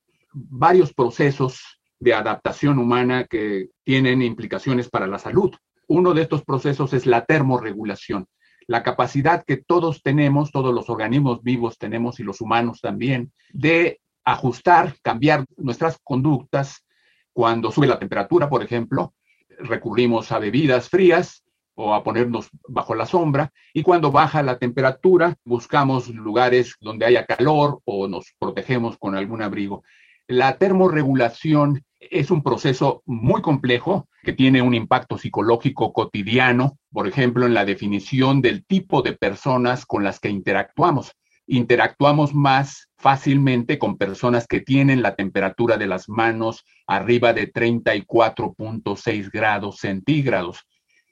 varios 0.50 0.94
procesos 0.94 1.80
de 2.00 2.14
adaptación 2.14 2.78
humana 2.80 3.26
que 3.26 3.70
tienen 3.84 4.22
implicaciones 4.22 4.90
para 4.90 5.08
la 5.08 5.20
salud. 5.20 5.54
Uno 5.88 6.14
de 6.14 6.24
estos 6.24 6.44
procesos 6.44 6.94
es 6.94 7.06
la 7.06 7.26
termorregulación, 7.26 8.28
la 8.68 8.84
capacidad 8.84 9.44
que 9.46 9.58
todos 9.58 10.04
tenemos, 10.04 10.52
todos 10.52 10.74
los 10.74 10.90
organismos 10.90 11.42
vivos 11.42 11.78
tenemos 11.78 12.20
y 12.20 12.24
los 12.24 12.42
humanos 12.42 12.82
también, 12.82 13.32
de 13.52 14.00
ajustar, 14.26 14.96
cambiar 15.02 15.46
nuestras 15.56 15.98
conductas 16.04 16.86
cuando 17.32 17.72
sube 17.72 17.88
la 17.88 18.00
temperatura, 18.00 18.50
por 18.50 18.62
ejemplo, 18.62 19.14
recurrimos 19.60 20.32
a 20.32 20.40
bebidas 20.40 20.90
frías 20.90 21.44
o 21.76 21.94
a 21.94 22.04
ponernos 22.04 22.50
bajo 22.68 22.96
la 22.96 23.06
sombra 23.06 23.52
y 23.74 23.84
cuando 23.84 24.12
baja 24.12 24.42
la 24.44 24.58
temperatura 24.58 25.36
buscamos 25.46 26.10
lugares 26.10 26.76
donde 26.82 27.06
haya 27.06 27.26
calor 27.26 27.80
o 27.86 28.08
nos 28.08 28.34
protegemos 28.40 28.98
con 28.98 29.16
algún 29.16 29.42
abrigo. 29.42 29.84
La 30.30 30.58
termorregulación 30.58 31.86
es 32.02 32.32
un 32.32 32.44
proceso 32.44 33.02
muy 33.06 33.42
complejo 33.42 34.10
que 34.24 34.34
tiene 34.34 34.62
un 34.62 34.74
impacto 34.74 35.18
psicológico 35.18 35.94
cotidiano, 35.94 36.78
por 36.92 37.08
ejemplo, 37.08 37.46
en 37.46 37.54
la 37.54 37.64
definición 37.64 38.42
del 38.42 38.66
tipo 38.66 39.02
de 39.02 39.14
personas 39.14 39.86
con 39.86 40.04
las 40.04 40.20
que 40.20 40.30
interactuamos. 40.30 41.14
Interactuamos 41.46 42.36
más 42.36 42.90
fácilmente 42.98 43.80
con 43.80 43.98
personas 43.98 44.48
que 44.48 44.60
tienen 44.60 45.02
la 45.02 45.16
temperatura 45.16 45.78
de 45.78 45.88
las 45.88 46.10
manos 46.10 46.66
arriba 46.88 47.32
de 47.32 47.54
34.6 47.54 49.32
grados 49.32 49.78
centígrados. 49.78 50.68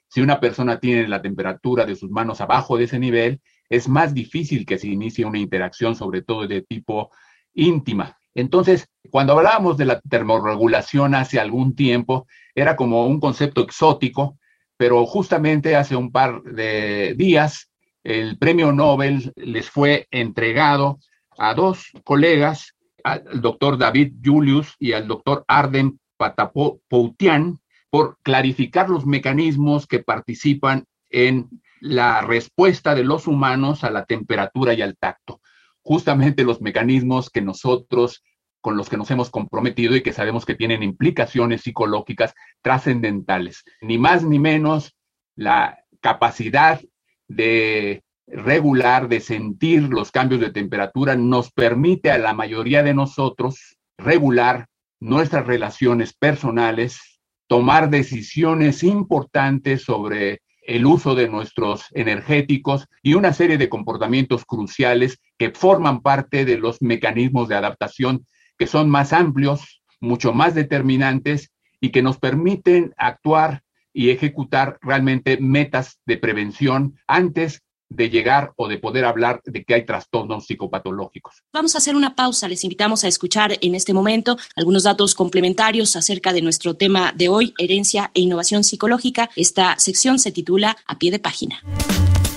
Si 0.08 0.20
una 0.20 0.40
persona 0.40 0.78
tiene 0.78 1.08
la 1.08 1.22
temperatura 1.22 1.86
de 1.86 1.96
sus 1.96 2.10
manos 2.10 2.42
abajo 2.42 2.76
de 2.76 2.84
ese 2.84 2.98
nivel, 2.98 3.40
es 3.70 3.88
más 3.88 4.12
difícil 4.12 4.66
que 4.66 4.76
se 4.76 4.88
inicie 4.88 5.24
una 5.24 5.38
interacción, 5.38 5.96
sobre 5.96 6.20
todo 6.20 6.46
de 6.46 6.60
tipo 6.60 7.10
íntima. 7.54 8.18
Entonces, 8.36 8.86
cuando 9.10 9.32
hablábamos 9.32 9.78
de 9.78 9.86
la 9.86 9.98
termorregulación 9.98 11.14
hace 11.14 11.40
algún 11.40 11.74
tiempo, 11.74 12.26
era 12.54 12.76
como 12.76 13.06
un 13.06 13.18
concepto 13.18 13.62
exótico, 13.62 14.38
pero 14.76 15.06
justamente 15.06 15.74
hace 15.74 15.96
un 15.96 16.12
par 16.12 16.42
de 16.42 17.14
días 17.16 17.70
el 18.04 18.36
premio 18.36 18.72
Nobel 18.72 19.32
les 19.36 19.70
fue 19.70 20.06
entregado 20.10 20.98
a 21.38 21.54
dos 21.54 21.86
colegas, 22.04 22.74
al 23.02 23.40
doctor 23.40 23.78
David 23.78 24.12
Julius 24.22 24.74
y 24.78 24.92
al 24.92 25.08
doctor 25.08 25.42
Arden 25.48 25.98
Patapoutian, 26.18 27.58
por 27.88 28.18
clarificar 28.22 28.90
los 28.90 29.06
mecanismos 29.06 29.86
que 29.86 30.00
participan 30.00 30.84
en 31.08 31.48
la 31.80 32.20
respuesta 32.20 32.94
de 32.94 33.04
los 33.04 33.26
humanos 33.26 33.82
a 33.82 33.90
la 33.90 34.04
temperatura 34.04 34.74
y 34.74 34.82
al 34.82 34.98
tacto 34.98 35.40
justamente 35.86 36.42
los 36.42 36.60
mecanismos 36.60 37.30
que 37.30 37.40
nosotros 37.40 38.24
con 38.60 38.76
los 38.76 38.88
que 38.88 38.96
nos 38.96 39.08
hemos 39.12 39.30
comprometido 39.30 39.94
y 39.94 40.02
que 40.02 40.12
sabemos 40.12 40.44
que 40.44 40.56
tienen 40.56 40.82
implicaciones 40.82 41.60
psicológicas 41.62 42.34
trascendentales. 42.60 43.62
Ni 43.80 43.96
más 43.96 44.24
ni 44.24 44.40
menos 44.40 44.96
la 45.36 45.78
capacidad 46.00 46.80
de 47.28 48.02
regular, 48.26 49.06
de 49.08 49.20
sentir 49.20 49.82
los 49.84 50.10
cambios 50.10 50.40
de 50.40 50.50
temperatura, 50.50 51.14
nos 51.14 51.52
permite 51.52 52.10
a 52.10 52.18
la 52.18 52.34
mayoría 52.34 52.82
de 52.82 52.92
nosotros 52.92 53.78
regular 53.96 54.66
nuestras 54.98 55.46
relaciones 55.46 56.12
personales, 56.12 57.20
tomar 57.46 57.90
decisiones 57.90 58.82
importantes 58.82 59.82
sobre 59.82 60.40
el 60.66 60.86
uso 60.86 61.14
de 61.14 61.28
nuestros 61.28 61.86
energéticos 61.92 62.86
y 63.02 63.14
una 63.14 63.32
serie 63.32 63.58
de 63.58 63.68
comportamientos 63.68 64.44
cruciales 64.44 65.20
que 65.38 65.50
forman 65.50 66.02
parte 66.02 66.44
de 66.44 66.58
los 66.58 66.82
mecanismos 66.82 67.48
de 67.48 67.54
adaptación 67.54 68.26
que 68.58 68.66
son 68.66 68.88
más 68.90 69.12
amplios, 69.12 69.82
mucho 70.00 70.32
más 70.32 70.54
determinantes 70.54 71.52
y 71.80 71.90
que 71.90 72.02
nos 72.02 72.18
permiten 72.18 72.94
actuar 72.96 73.62
y 73.92 74.10
ejecutar 74.10 74.78
realmente 74.82 75.38
metas 75.40 76.00
de 76.06 76.18
prevención 76.18 76.96
antes 77.06 77.62
de 77.88 78.10
llegar 78.10 78.52
o 78.56 78.68
de 78.68 78.78
poder 78.78 79.04
hablar 79.04 79.40
de 79.44 79.64
que 79.64 79.74
hay 79.74 79.84
trastornos 79.84 80.46
psicopatológicos. 80.46 81.42
Vamos 81.52 81.74
a 81.74 81.78
hacer 81.78 81.96
una 81.96 82.14
pausa. 82.14 82.48
Les 82.48 82.64
invitamos 82.64 83.04
a 83.04 83.08
escuchar 83.08 83.56
en 83.60 83.74
este 83.74 83.92
momento 83.92 84.36
algunos 84.56 84.82
datos 84.82 85.14
complementarios 85.14 85.96
acerca 85.96 86.32
de 86.32 86.42
nuestro 86.42 86.74
tema 86.74 87.12
de 87.14 87.28
hoy, 87.28 87.54
herencia 87.58 88.10
e 88.14 88.20
innovación 88.20 88.64
psicológica. 88.64 89.30
Esta 89.36 89.78
sección 89.78 90.18
se 90.18 90.32
titula 90.32 90.76
A 90.86 90.98
pie 90.98 91.10
de 91.10 91.18
página. 91.18 91.62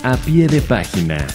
A 0.04 0.16
pie 0.18 0.48
de 0.48 0.62
página. 0.62 1.28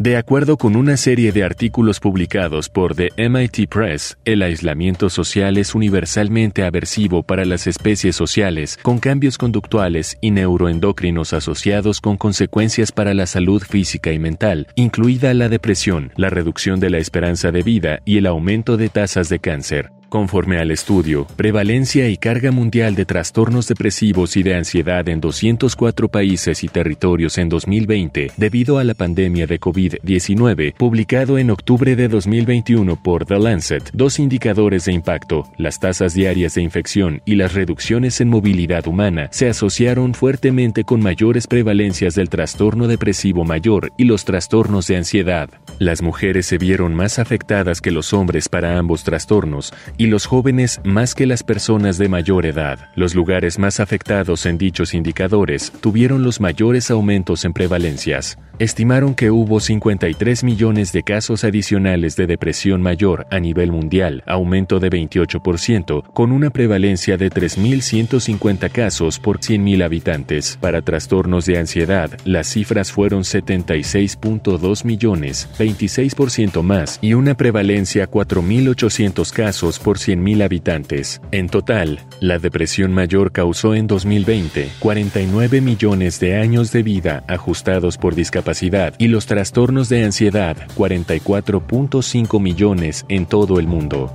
De 0.00 0.16
acuerdo 0.16 0.56
con 0.56 0.76
una 0.76 0.96
serie 0.96 1.30
de 1.30 1.44
artículos 1.44 2.00
publicados 2.00 2.70
por 2.70 2.94
The 2.94 3.10
MIT 3.18 3.68
Press, 3.68 4.16
el 4.24 4.40
aislamiento 4.40 5.10
social 5.10 5.58
es 5.58 5.74
universalmente 5.74 6.64
aversivo 6.64 7.22
para 7.22 7.44
las 7.44 7.66
especies 7.66 8.16
sociales, 8.16 8.78
con 8.80 8.98
cambios 8.98 9.36
conductuales 9.36 10.16
y 10.22 10.30
neuroendocrinos 10.30 11.34
asociados 11.34 12.00
con 12.00 12.16
consecuencias 12.16 12.92
para 12.92 13.12
la 13.12 13.26
salud 13.26 13.62
física 13.62 14.10
y 14.10 14.18
mental, 14.18 14.68
incluida 14.74 15.34
la 15.34 15.50
depresión, 15.50 16.14
la 16.16 16.30
reducción 16.30 16.80
de 16.80 16.88
la 16.88 16.96
esperanza 16.96 17.52
de 17.52 17.62
vida 17.62 18.00
y 18.06 18.16
el 18.16 18.24
aumento 18.24 18.78
de 18.78 18.88
tasas 18.88 19.28
de 19.28 19.38
cáncer. 19.38 19.90
Conforme 20.10 20.58
al 20.58 20.72
estudio, 20.72 21.24
prevalencia 21.36 22.08
y 22.08 22.16
carga 22.16 22.50
mundial 22.50 22.96
de 22.96 23.04
trastornos 23.04 23.68
depresivos 23.68 24.36
y 24.36 24.42
de 24.42 24.56
ansiedad 24.56 25.08
en 25.08 25.20
204 25.20 26.08
países 26.08 26.64
y 26.64 26.68
territorios 26.68 27.38
en 27.38 27.48
2020 27.48 28.32
debido 28.36 28.78
a 28.78 28.84
la 28.84 28.94
pandemia 28.94 29.46
de 29.46 29.60
COVID-19, 29.60 30.74
publicado 30.74 31.38
en 31.38 31.50
octubre 31.50 31.94
de 31.94 32.08
2021 32.08 33.00
por 33.00 33.24
The 33.24 33.38
Lancet, 33.38 33.88
dos 33.92 34.18
indicadores 34.18 34.86
de 34.86 34.94
impacto, 34.94 35.44
las 35.56 35.78
tasas 35.78 36.12
diarias 36.12 36.56
de 36.56 36.62
infección 36.62 37.22
y 37.24 37.36
las 37.36 37.54
reducciones 37.54 38.20
en 38.20 38.30
movilidad 38.30 38.88
humana, 38.88 39.28
se 39.30 39.48
asociaron 39.48 40.14
fuertemente 40.14 40.82
con 40.82 41.00
mayores 41.00 41.46
prevalencias 41.46 42.16
del 42.16 42.30
trastorno 42.30 42.88
depresivo 42.88 43.44
mayor 43.44 43.92
y 43.96 44.06
los 44.06 44.24
trastornos 44.24 44.88
de 44.88 44.96
ansiedad. 44.96 45.50
Las 45.78 46.02
mujeres 46.02 46.46
se 46.46 46.58
vieron 46.58 46.96
más 46.96 47.20
afectadas 47.20 47.80
que 47.80 47.92
los 47.92 48.12
hombres 48.12 48.48
para 48.48 48.76
ambos 48.76 49.04
trastornos 49.04 49.72
y 50.00 50.06
los 50.06 50.24
jóvenes 50.24 50.80
más 50.82 51.14
que 51.14 51.26
las 51.26 51.42
personas 51.42 51.98
de 51.98 52.08
mayor 52.08 52.46
edad. 52.46 52.88
Los 52.94 53.14
lugares 53.14 53.58
más 53.58 53.80
afectados 53.80 54.46
en 54.46 54.56
dichos 54.56 54.94
indicadores 54.94 55.70
tuvieron 55.82 56.22
los 56.22 56.40
mayores 56.40 56.90
aumentos 56.90 57.44
en 57.44 57.52
prevalencias 57.52 58.38
estimaron 58.60 59.14
que 59.14 59.30
hubo 59.30 59.58
53 59.58 60.44
millones 60.44 60.92
de 60.92 61.02
casos 61.02 61.44
adicionales 61.44 62.14
de 62.16 62.26
depresión 62.26 62.82
mayor 62.82 63.26
a 63.30 63.40
nivel 63.40 63.72
mundial, 63.72 64.22
aumento 64.26 64.78
de 64.78 64.90
28%, 64.90 66.12
con 66.12 66.30
una 66.30 66.50
prevalencia 66.50 67.16
de 67.16 67.30
3.150 67.30 68.70
casos 68.70 69.18
por 69.18 69.38
100.000 69.38 69.82
habitantes. 69.82 70.58
Para 70.60 70.82
trastornos 70.82 71.46
de 71.46 71.56
ansiedad, 71.56 72.10
las 72.26 72.48
cifras 72.48 72.92
fueron 72.92 73.22
76.2 73.22 74.84
millones, 74.84 75.48
26% 75.58 76.62
más, 76.62 76.98
y 77.00 77.14
una 77.14 77.34
prevalencia 77.38 78.10
4.800 78.10 79.32
casos 79.32 79.78
por 79.78 79.89
100.000 79.98 80.42
habitantes. 80.42 81.20
En 81.32 81.48
total, 81.48 82.00
la 82.20 82.38
depresión 82.38 82.92
mayor 82.92 83.32
causó 83.32 83.74
en 83.74 83.86
2020 83.86 84.70
49 84.78 85.60
millones 85.60 86.20
de 86.20 86.36
años 86.36 86.72
de 86.72 86.82
vida 86.82 87.24
ajustados 87.28 87.98
por 87.98 88.14
discapacidad 88.14 88.94
y 88.98 89.08
los 89.08 89.26
trastornos 89.26 89.88
de 89.88 90.04
ansiedad, 90.04 90.56
44.5 90.76 92.40
millones 92.40 93.04
en 93.08 93.26
todo 93.26 93.58
el 93.58 93.66
mundo. 93.66 94.14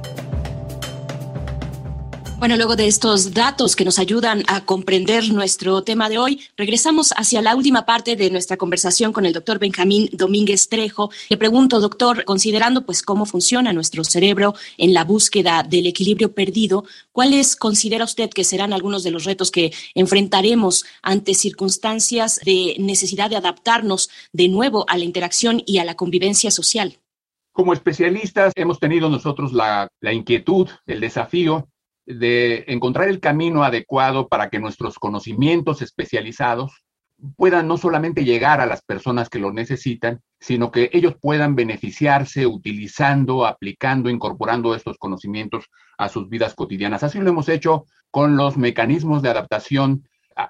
Bueno, 2.38 2.58
luego 2.58 2.76
de 2.76 2.86
estos 2.86 3.34
datos 3.34 3.78
que 3.78 3.86
nos 3.86 3.98
ayudan 3.98 4.44
a 4.48 4.66
comprender 4.66 5.32
nuestro 5.32 5.84
tema 5.84 6.10
de 6.10 6.18
hoy, 6.18 6.42
regresamos 6.58 7.14
hacia 7.16 7.42
la 7.42 7.56
última 7.56 7.86
parte 7.86 8.18
de 8.18 8.30
nuestra 8.30 8.58
conversación 8.58 9.14
con 9.14 9.26
el 9.26 9.32
doctor 9.32 9.58
Benjamín 9.58 10.10
Domínguez 10.12 10.68
Trejo. 10.68 11.10
Le 11.30 11.38
pregunto, 11.38 11.80
doctor, 11.80 12.26
considerando 12.26 12.86
pues 12.86 13.04
cómo 13.04 13.26
funciona 13.26 13.72
nuestro 13.72 14.04
cerebro 14.04 14.54
en 14.78 14.94
la 14.94 15.06
búsqueda 15.06 15.64
del 15.64 15.88
equilibrio 15.88 16.34
perdido, 16.34 16.84
¿cuáles 17.14 17.56
considera 17.56 18.04
usted 18.04 18.30
que 18.30 18.44
serán 18.44 18.74
algunos 18.74 19.04
de 19.04 19.12
los 19.12 19.24
retos 19.24 19.50
que 19.50 19.72
enfrentaremos 19.96 20.86
ante 21.02 21.36
circunstancias 21.36 22.42
de 22.44 22.76
necesidad 22.80 23.30
de 23.30 23.38
adaptarnos 23.38 24.10
de 24.34 24.50
nuevo 24.50 24.86
a 24.90 24.98
la 24.98 25.06
interacción 25.06 25.64
y 25.66 25.78
a 25.78 25.86
la 25.86 25.96
convivencia 25.96 26.52
social? 26.52 27.00
Como 27.54 27.72
especialistas 27.72 28.52
hemos 28.58 28.78
tenido 28.80 29.10
nosotros 29.10 29.54
la, 29.54 29.88
la 30.02 30.12
inquietud, 30.12 30.68
el 30.86 31.00
desafío 31.00 31.70
de 32.06 32.66
encontrar 32.68 33.10
el 33.10 33.20
camino 33.20 33.64
adecuado 33.64 34.28
para 34.28 34.50
que 34.50 34.60
nuestros 34.60 35.00
conocimientos 35.00 35.82
especializados 35.82 36.86
puedan 37.38 37.68
no 37.68 37.78
solamente 37.78 38.26
llegar 38.26 38.62
a 38.62 38.66
las 38.66 38.82
personas 38.82 39.30
que 39.30 39.40
lo 39.40 39.52
necesitan, 39.52 40.22
sino 40.40 40.72
que 40.72 40.90
ellos 40.94 41.16
puedan 41.20 41.56
beneficiarse 41.56 42.46
utilizando, 42.46 43.46
aplicando, 43.46 44.10
incorporando 44.10 44.76
estos 44.76 44.98
conocimientos 44.98 45.66
a 45.98 46.10
sus 46.10 46.30
vidas 46.30 46.54
cotidianas. 46.56 47.04
Así 47.04 47.20
lo 47.20 47.30
hemos 47.30 47.50
hecho 47.50 47.86
con 48.12 48.36
los 48.36 48.58
mecanismos 48.58 49.22
de 49.22 49.30
adaptación 49.30 50.08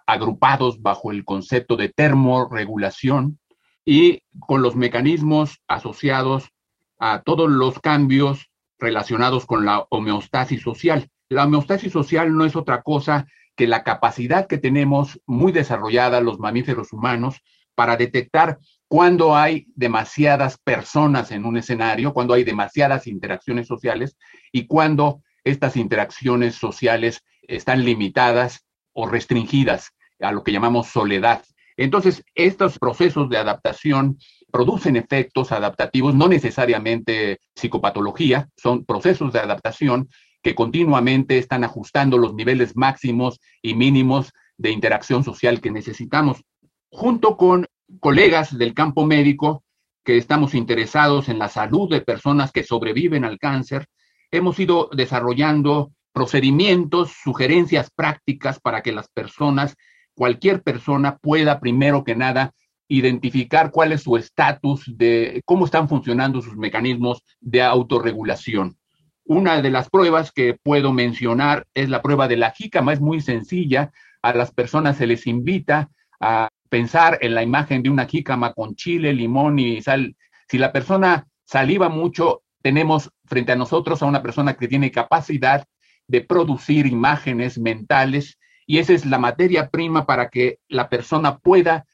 agrupados 0.07 0.81
bajo 0.81 1.11
el 1.11 1.23
concepto 1.23 1.75
de 1.75 1.89
termorregulación 1.89 3.39
y 3.85 4.23
con 4.39 4.63
los 4.63 4.75
mecanismos 4.75 5.61
asociados 5.67 6.49
a 6.97 7.21
todos 7.21 7.49
los 7.49 7.79
cambios 7.79 8.49
relacionados 8.79 9.45
con 9.45 9.65
la 9.65 9.85
homeostasis 9.89 10.61
social. 10.61 11.09
La 11.29 11.45
homeostasis 11.45 11.91
social 11.91 12.35
no 12.35 12.45
es 12.45 12.55
otra 12.55 12.81
cosa 12.81 13.27
que 13.55 13.67
la 13.67 13.83
capacidad 13.83 14.47
que 14.47 14.57
tenemos 14.57 15.19
muy 15.25 15.51
desarrollada 15.51 16.21
los 16.21 16.39
mamíferos 16.39 16.93
humanos 16.93 17.41
para 17.73 17.97
detectar 17.97 18.59
cuando 18.87 19.35
hay 19.35 19.67
demasiadas 19.75 20.57
personas 20.57 21.31
en 21.31 21.45
un 21.45 21.57
escenario, 21.57 22.13
cuando 22.13 22.33
hay 22.33 22.43
demasiadas 22.43 23.07
interacciones 23.07 23.67
sociales 23.67 24.17
y 24.51 24.67
cuando 24.67 25.21
estas 25.43 25.77
interacciones 25.77 26.55
sociales 26.55 27.23
están 27.43 27.83
limitadas 27.83 28.65
o 28.93 29.07
restringidas 29.07 29.91
a 30.19 30.31
lo 30.31 30.43
que 30.43 30.51
llamamos 30.51 30.87
soledad. 30.87 31.43
Entonces, 31.77 32.23
estos 32.35 32.79
procesos 32.79 33.29
de 33.29 33.37
adaptación 33.37 34.17
producen 34.51 34.95
efectos 34.95 35.51
adaptativos, 35.51 36.15
no 36.15 36.29
necesariamente 36.29 37.39
psicopatología, 37.53 38.47
son 38.55 38.85
procesos 38.85 39.33
de 39.33 39.39
adaptación 39.39 40.07
que 40.45 40.53
continuamente 40.53 41.39
están 41.39 41.63
ajustando 41.63 42.19
los 42.19 42.35
niveles 42.35 42.77
máximos 42.77 43.39
y 43.63 43.73
mínimos 43.73 44.31
de 44.59 44.69
interacción 44.69 45.23
social 45.23 45.59
que 45.59 45.71
necesitamos. 45.71 46.43
Junto 46.91 47.35
con 47.35 47.65
colegas 47.99 48.55
del 48.55 48.75
campo 48.75 49.07
médico 49.07 49.63
que 50.03 50.17
estamos 50.17 50.53
interesados 50.53 51.29
en 51.29 51.39
la 51.39 51.49
salud 51.49 51.89
de 51.89 52.01
personas 52.01 52.51
que 52.51 52.61
sobreviven 52.61 53.25
al 53.25 53.39
cáncer, 53.39 53.87
hemos 54.29 54.59
ido 54.59 54.87
desarrollando 54.95 55.93
procedimientos, 56.13 57.13
sugerencias 57.23 57.89
prácticas 57.89 58.59
para 58.59 58.83
que 58.83 58.91
las 58.91 59.09
personas, 59.09 59.75
cualquier 60.13 60.61
persona 60.61 61.17
pueda 61.17 61.59
primero 61.59 62.03
que 62.03 62.15
nada 62.15 62.53
identificar 62.87 63.71
cuál 63.71 63.93
es 63.93 64.03
su 64.03 64.15
estatus 64.15 64.83
de 64.95 65.41
cómo 65.43 65.65
están 65.65 65.89
funcionando 65.89 66.39
sus 66.43 66.55
mecanismos 66.55 67.23
de 67.39 67.63
autorregulación. 67.63 68.77
Una 69.25 69.61
de 69.61 69.71
las 69.71 69.89
pruebas 69.89 70.31
que 70.31 70.53
puedo 70.53 70.93
mencionar 70.93 71.65
es 71.73 71.89
la 71.89 72.03
prueba 72.03 72.27
de 72.27 72.37
la 72.37 72.51
jícama, 72.51 72.93
es 72.93 73.01
muy 73.01 73.21
sencilla. 73.21 73.91
A 74.21 74.33
las 74.33 74.51
personas 74.51 74.97
se 74.97 75.07
les 75.07 75.25
invita 75.25 75.89
a 76.19 76.49
pensar 76.69 77.17
en 77.21 77.33
la 77.33 77.41
imagen 77.41 77.81
de 77.81 77.89
una 77.89 78.05
jícama 78.05 78.53
con 78.53 78.75
chile, 78.75 79.13
limón 79.13 79.57
y 79.57 79.81
sal. 79.81 80.15
Si 80.47 80.59
la 80.59 80.71
persona 80.71 81.27
saliva 81.43 81.89
mucho, 81.89 82.43
tenemos 82.61 83.11
frente 83.25 83.51
a 83.51 83.55
nosotros 83.55 84.03
a 84.03 84.05
una 84.05 84.21
persona 84.21 84.55
que 84.55 84.67
tiene 84.67 84.91
capacidad 84.91 85.65
de 86.07 86.21
producir 86.21 86.85
imágenes 86.85 87.57
mentales 87.57 88.37
y 88.67 88.77
esa 88.77 88.93
es 88.93 89.05
la 89.05 89.17
materia 89.17 89.69
prima 89.69 90.05
para 90.05 90.29
que 90.29 90.59
la 90.67 90.89
persona 90.89 91.37
pueda 91.37 91.85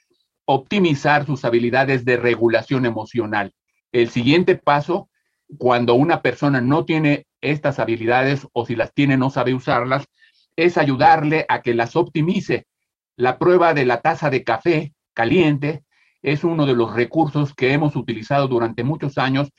optimizar 0.45 1.25
sus 1.25 1.45
habilidades 1.45 2.03
de 2.03 2.17
regulación 2.17 2.85
emocional. 2.85 3.53
El 3.93 4.09
siguiente 4.09 4.55
paso 4.55 5.09
cuando 5.57 5.95
una 5.95 6.21
persona 6.21 6.61
no 6.61 6.85
tiene 6.85 7.25
estas 7.41 7.79
habilidades 7.79 8.47
o 8.53 8.65
si 8.65 8.75
las 8.75 8.93
tiene 8.93 9.17
no 9.17 9.29
sabe 9.29 9.53
usarlas, 9.53 10.05
es 10.55 10.77
ayudarle 10.77 11.45
a 11.49 11.61
que 11.61 11.73
las 11.73 11.95
optimice. 11.95 12.67
La 13.15 13.37
prueba 13.37 13.73
de 13.73 13.85
la 13.85 14.01
taza 14.01 14.29
de 14.29 14.43
café 14.43 14.93
caliente 15.13 15.83
es 16.21 16.43
uno 16.43 16.65
de 16.65 16.73
los 16.73 16.93
recursos 16.93 17.53
que 17.53 17.73
hemos 17.73 17.95
utilizado 17.95 18.47
durante 18.47 18.83
muchos 18.83 19.17
años 19.17 19.49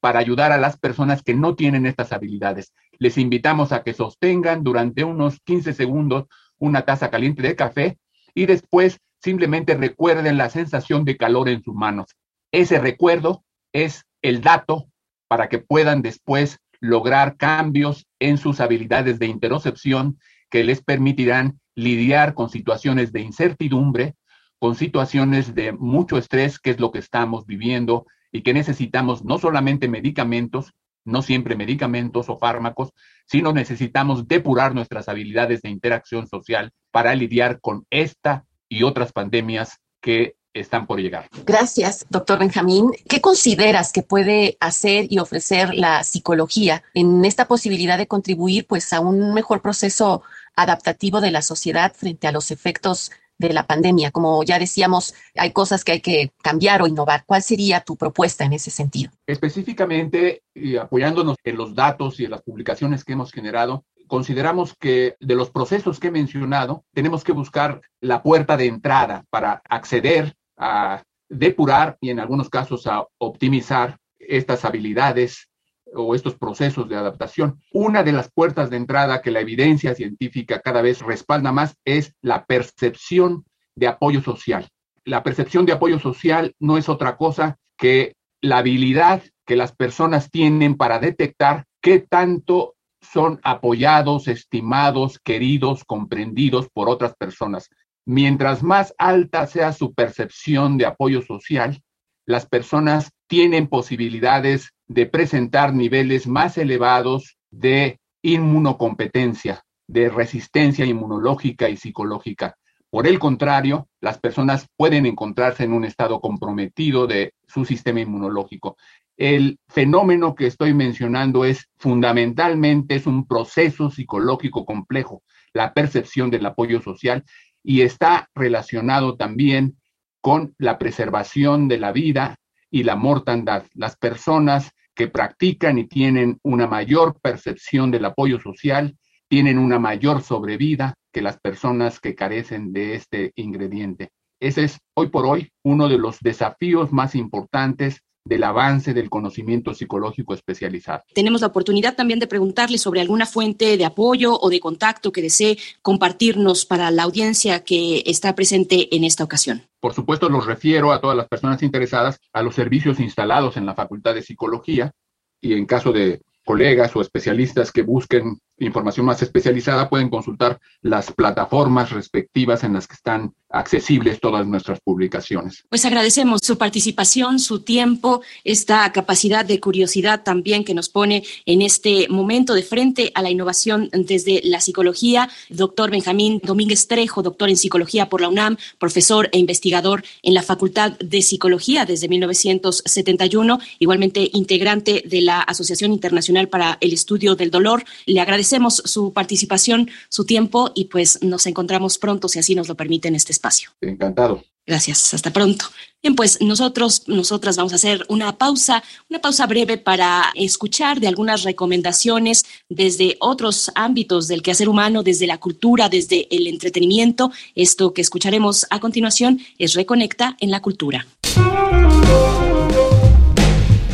para 0.00 0.20
ayudar 0.20 0.52
a 0.52 0.58
las 0.58 0.78
personas 0.78 1.22
que 1.22 1.34
no 1.34 1.54
tienen 1.56 1.86
estas 1.86 2.12
habilidades. 2.12 2.72
Les 2.98 3.18
invitamos 3.18 3.72
a 3.72 3.82
que 3.82 3.94
sostengan 3.94 4.62
durante 4.62 5.02
unos 5.02 5.40
15 5.44 5.72
segundos 5.72 6.26
una 6.58 6.82
taza 6.82 7.10
caliente 7.10 7.42
de 7.42 7.56
café 7.56 7.98
y 8.34 8.46
después 8.46 9.00
simplemente 9.20 9.74
recuerden 9.74 10.36
la 10.36 10.50
sensación 10.50 11.04
de 11.04 11.16
calor 11.16 11.48
en 11.48 11.62
sus 11.62 11.74
manos. 11.74 12.14
Ese 12.52 12.78
recuerdo 12.78 13.44
es 13.72 14.04
el 14.22 14.40
dato 14.40 14.88
para 15.28 15.48
que 15.48 15.58
puedan 15.58 16.02
después 16.02 16.58
lograr 16.80 17.36
cambios 17.36 18.06
en 18.18 18.36
sus 18.38 18.60
habilidades 18.60 19.18
de 19.18 19.26
interocepción 19.26 20.18
que 20.50 20.64
les 20.64 20.82
permitirán 20.82 21.60
lidiar 21.74 22.34
con 22.34 22.50
situaciones 22.50 23.12
de 23.12 23.20
incertidumbre, 23.20 24.14
con 24.58 24.74
situaciones 24.74 25.54
de 25.54 25.72
mucho 25.72 26.18
estrés, 26.18 26.58
que 26.58 26.70
es 26.70 26.80
lo 26.80 26.92
que 26.92 26.98
estamos 26.98 27.46
viviendo 27.46 28.06
y 28.30 28.42
que 28.42 28.54
necesitamos 28.54 29.24
no 29.24 29.38
solamente 29.38 29.88
medicamentos, 29.88 30.72
no 31.04 31.22
siempre 31.22 31.56
medicamentos 31.56 32.28
o 32.28 32.38
fármacos, 32.38 32.92
sino 33.26 33.52
necesitamos 33.52 34.26
depurar 34.26 34.74
nuestras 34.74 35.08
habilidades 35.08 35.62
de 35.62 35.70
interacción 35.70 36.26
social 36.26 36.72
para 36.90 37.14
lidiar 37.14 37.60
con 37.60 37.86
esta 37.90 38.44
y 38.68 38.82
otras 38.82 39.12
pandemias 39.12 39.78
que 40.00 40.36
están 40.54 40.86
por 40.86 41.00
llegar. 41.00 41.28
Gracias, 41.44 42.06
doctor 42.08 42.38
Benjamín. 42.38 42.92
¿Qué 43.08 43.20
consideras 43.20 43.92
que 43.92 44.02
puede 44.02 44.56
hacer 44.60 45.06
y 45.10 45.18
ofrecer 45.18 45.74
la 45.74 46.04
psicología 46.04 46.82
en 46.94 47.24
esta 47.24 47.46
posibilidad 47.46 47.98
de 47.98 48.06
contribuir 48.06 48.66
pues 48.66 48.92
a 48.92 49.00
un 49.00 49.34
mejor 49.34 49.60
proceso 49.60 50.22
adaptativo 50.56 51.20
de 51.20 51.32
la 51.32 51.42
sociedad 51.42 51.92
frente 51.94 52.28
a 52.28 52.32
los 52.32 52.50
efectos 52.50 53.10
de 53.38 53.52
la 53.52 53.66
pandemia? 53.66 54.10
Como 54.10 54.42
ya 54.44 54.58
decíamos, 54.58 55.14
hay 55.34 55.52
cosas 55.52 55.84
que 55.84 55.92
hay 55.92 56.00
que 56.00 56.32
cambiar 56.42 56.82
o 56.82 56.86
innovar. 56.86 57.24
¿Cuál 57.26 57.42
sería 57.42 57.80
tu 57.80 57.96
propuesta 57.96 58.44
en 58.44 58.52
ese 58.52 58.70
sentido? 58.70 59.10
Específicamente, 59.26 60.42
y 60.54 60.76
apoyándonos 60.76 61.36
en 61.42 61.56
los 61.56 61.74
datos 61.74 62.20
y 62.20 62.24
en 62.24 62.30
las 62.30 62.42
publicaciones 62.42 63.04
que 63.04 63.12
hemos 63.12 63.32
generado, 63.32 63.84
consideramos 64.06 64.74
que 64.78 65.16
de 65.18 65.34
los 65.34 65.50
procesos 65.50 65.98
que 65.98 66.08
he 66.08 66.12
mencionado, 66.12 66.84
tenemos 66.92 67.24
que 67.24 67.32
buscar 67.32 67.80
la 68.00 68.22
puerta 68.22 68.56
de 68.56 68.66
entrada 68.66 69.24
para 69.30 69.62
acceder 69.68 70.36
a 70.56 71.02
depurar 71.28 71.96
y 72.00 72.10
en 72.10 72.20
algunos 72.20 72.48
casos 72.48 72.86
a 72.86 73.06
optimizar 73.18 73.98
estas 74.18 74.64
habilidades 74.64 75.48
o 75.94 76.14
estos 76.14 76.36
procesos 76.36 76.88
de 76.88 76.96
adaptación. 76.96 77.60
Una 77.72 78.02
de 78.02 78.12
las 78.12 78.30
puertas 78.32 78.70
de 78.70 78.76
entrada 78.76 79.22
que 79.22 79.30
la 79.30 79.40
evidencia 79.40 79.94
científica 79.94 80.60
cada 80.60 80.82
vez 80.82 81.00
respalda 81.00 81.52
más 81.52 81.76
es 81.84 82.14
la 82.20 82.44
percepción 82.44 83.44
de 83.76 83.88
apoyo 83.88 84.20
social. 84.20 84.68
La 85.04 85.22
percepción 85.22 85.66
de 85.66 85.72
apoyo 85.72 85.98
social 85.98 86.54
no 86.58 86.78
es 86.78 86.88
otra 86.88 87.16
cosa 87.16 87.58
que 87.76 88.14
la 88.40 88.58
habilidad 88.58 89.22
que 89.46 89.56
las 89.56 89.72
personas 89.72 90.30
tienen 90.30 90.76
para 90.76 90.98
detectar 90.98 91.64
qué 91.80 91.98
tanto 91.98 92.74
son 93.00 93.40
apoyados, 93.42 94.28
estimados, 94.28 95.18
queridos, 95.18 95.84
comprendidos 95.84 96.68
por 96.72 96.88
otras 96.88 97.14
personas. 97.14 97.68
Mientras 98.06 98.62
más 98.62 98.94
alta 98.98 99.46
sea 99.46 99.72
su 99.72 99.94
percepción 99.94 100.76
de 100.76 100.86
apoyo 100.86 101.22
social, 101.22 101.82
las 102.26 102.46
personas 102.46 103.12
tienen 103.26 103.66
posibilidades 103.68 104.70
de 104.86 105.06
presentar 105.06 105.74
niveles 105.74 106.26
más 106.26 106.58
elevados 106.58 107.38
de 107.50 107.98
inmunocompetencia, 108.22 109.62
de 109.86 110.10
resistencia 110.10 110.84
inmunológica 110.84 111.68
y 111.68 111.76
psicológica. 111.76 112.56
Por 112.90 113.06
el 113.06 113.18
contrario, 113.18 113.88
las 114.00 114.18
personas 114.18 114.68
pueden 114.76 115.06
encontrarse 115.06 115.64
en 115.64 115.72
un 115.72 115.84
estado 115.84 116.20
comprometido 116.20 117.06
de 117.06 117.34
su 117.46 117.64
sistema 117.64 118.00
inmunológico. 118.00 118.76
El 119.16 119.58
fenómeno 119.68 120.34
que 120.34 120.46
estoy 120.46 120.74
mencionando 120.74 121.44
es 121.44 121.68
fundamentalmente 121.76 122.96
es 122.96 123.06
un 123.06 123.26
proceso 123.26 123.90
psicológico 123.90 124.64
complejo, 124.64 125.22
la 125.52 125.72
percepción 125.72 126.30
del 126.30 126.46
apoyo 126.46 126.80
social 126.82 127.24
y 127.64 127.80
está 127.80 128.28
relacionado 128.34 129.16
también 129.16 129.76
con 130.20 130.54
la 130.58 130.78
preservación 130.78 131.66
de 131.66 131.78
la 131.78 131.90
vida 131.90 132.36
y 132.70 132.84
la 132.84 132.94
mortandad. 132.94 133.64
Las 133.74 133.96
personas 133.96 134.70
que 134.94 135.08
practican 135.08 135.78
y 135.78 135.88
tienen 135.88 136.38
una 136.42 136.66
mayor 136.66 137.18
percepción 137.20 137.90
del 137.90 138.04
apoyo 138.04 138.38
social 138.38 138.96
tienen 139.28 139.58
una 139.58 139.78
mayor 139.78 140.22
sobrevida 140.22 140.94
que 141.10 141.22
las 141.22 141.40
personas 141.40 141.98
que 141.98 142.14
carecen 142.14 142.72
de 142.72 142.94
este 142.94 143.32
ingrediente. 143.34 144.10
Ese 144.40 144.64
es 144.64 144.78
hoy 144.94 145.08
por 145.08 145.26
hoy 145.26 145.50
uno 145.62 145.88
de 145.88 145.98
los 145.98 146.20
desafíos 146.20 146.92
más 146.92 147.14
importantes 147.14 148.03
del 148.24 148.42
avance 148.42 148.94
del 148.94 149.10
conocimiento 149.10 149.74
psicológico 149.74 150.34
especializado. 150.34 151.02
Tenemos 151.14 151.42
la 151.42 151.48
oportunidad 151.48 151.94
también 151.94 152.18
de 152.18 152.26
preguntarle 152.26 152.78
sobre 152.78 153.00
alguna 153.00 153.26
fuente 153.26 153.76
de 153.76 153.84
apoyo 153.84 154.38
o 154.40 154.48
de 154.48 154.60
contacto 154.60 155.12
que 155.12 155.22
desee 155.22 155.58
compartirnos 155.82 156.64
para 156.64 156.90
la 156.90 157.02
audiencia 157.02 157.64
que 157.64 158.02
está 158.06 158.34
presente 158.34 158.94
en 158.96 159.04
esta 159.04 159.24
ocasión. 159.24 159.62
Por 159.80 159.92
supuesto, 159.92 160.30
los 160.30 160.46
refiero 160.46 160.92
a 160.92 161.00
todas 161.00 161.16
las 161.16 161.28
personas 161.28 161.62
interesadas 161.62 162.18
a 162.32 162.42
los 162.42 162.54
servicios 162.54 162.98
instalados 163.00 163.58
en 163.58 163.66
la 163.66 163.74
Facultad 163.74 164.14
de 164.14 164.22
Psicología 164.22 164.92
y 165.40 165.52
en 165.52 165.66
caso 165.66 165.92
de 165.92 166.22
colegas 166.44 166.94
o 166.96 167.00
especialistas 167.00 167.72
que 167.72 167.82
busquen 167.82 168.38
información 168.58 169.06
más 169.06 169.20
especializada 169.22 169.88
pueden 169.88 170.08
consultar 170.08 170.60
las 170.80 171.12
plataformas 171.12 171.90
respectivas 171.90 172.62
en 172.64 172.74
las 172.74 172.86
que 172.86 172.94
están 172.94 173.34
accesibles 173.50 174.20
todas 174.20 174.46
nuestras 174.46 174.80
publicaciones. 174.80 175.64
Pues 175.68 175.84
agradecemos 175.84 176.40
su 176.42 176.58
participación, 176.58 177.38
su 177.38 177.60
tiempo, 177.60 178.22
esta 178.42 178.90
capacidad 178.92 179.44
de 179.44 179.60
curiosidad 179.60 180.22
también 180.24 180.64
que 180.64 180.74
nos 180.74 180.88
pone 180.88 181.24
en 181.46 181.62
este 181.62 182.08
momento 182.08 182.54
de 182.54 182.62
frente 182.62 183.12
a 183.14 183.22
la 183.22 183.30
innovación 183.30 183.90
desde 183.92 184.40
la 184.44 184.60
psicología. 184.60 185.28
Doctor 185.48 185.90
Benjamín 185.90 186.40
Domínguez 186.42 186.88
Trejo, 186.88 187.22
doctor 187.22 187.48
en 187.48 187.56
psicología 187.56 188.08
por 188.08 188.20
la 188.20 188.28
UNAM, 188.28 188.56
profesor 188.78 189.28
e 189.32 189.38
investigador 189.38 190.02
en 190.22 190.34
la 190.34 190.42
Facultad 190.42 190.98
de 190.98 191.22
Psicología 191.22 191.86
desde 191.86 192.08
1971, 192.08 193.58
igualmente 193.78 194.30
integrante 194.32 195.04
de 195.06 195.20
la 195.20 195.40
Asociación 195.40 195.92
Internacional 195.92 196.48
para 196.48 196.76
el 196.80 196.92
Estudio 196.92 197.36
del 197.36 197.50
Dolor. 197.50 197.84
Le 198.06 198.20
agradecemos 198.20 198.43
agradecemos 198.44 198.82
su 198.84 199.12
participación, 199.12 199.88
su 200.10 200.26
tiempo 200.26 200.70
y 200.74 200.86
pues 200.86 201.22
nos 201.22 201.46
encontramos 201.46 201.96
pronto, 201.98 202.28
si 202.28 202.38
así 202.38 202.54
nos 202.54 202.68
lo 202.68 202.74
permite, 202.74 203.08
en 203.08 203.14
este 203.14 203.32
espacio. 203.32 203.70
Encantado. 203.80 204.44
Gracias, 204.66 205.12
hasta 205.12 205.30
pronto. 205.30 205.66
Bien, 206.02 206.14
pues 206.14 206.40
nosotros, 206.40 207.04
nosotras 207.06 207.56
vamos 207.56 207.72
a 207.72 207.76
hacer 207.76 208.04
una 208.08 208.36
pausa, 208.36 208.82
una 209.10 209.20
pausa 209.20 209.46
breve 209.46 209.78
para 209.78 210.30
escuchar 210.34 211.00
de 211.00 211.08
algunas 211.08 211.42
recomendaciones 211.42 212.44
desde 212.68 213.16
otros 213.20 213.70
ámbitos 213.74 214.28
del 214.28 214.42
quehacer 214.42 214.68
humano, 214.68 215.02
desde 215.02 215.26
la 215.26 215.38
cultura, 215.38 215.88
desde 215.88 216.26
el 216.30 216.46
entretenimiento. 216.46 217.30
Esto 217.54 217.92
que 217.92 218.02
escucharemos 218.02 218.66
a 218.70 218.80
continuación 218.80 219.40
es 219.58 219.74
Reconecta 219.74 220.36
en 220.40 220.50
la 220.50 220.60
Cultura. 220.60 221.06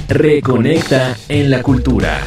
Reconecta 0.09 1.17
en 1.29 1.51
la 1.51 1.63
Cultura. 1.63 2.25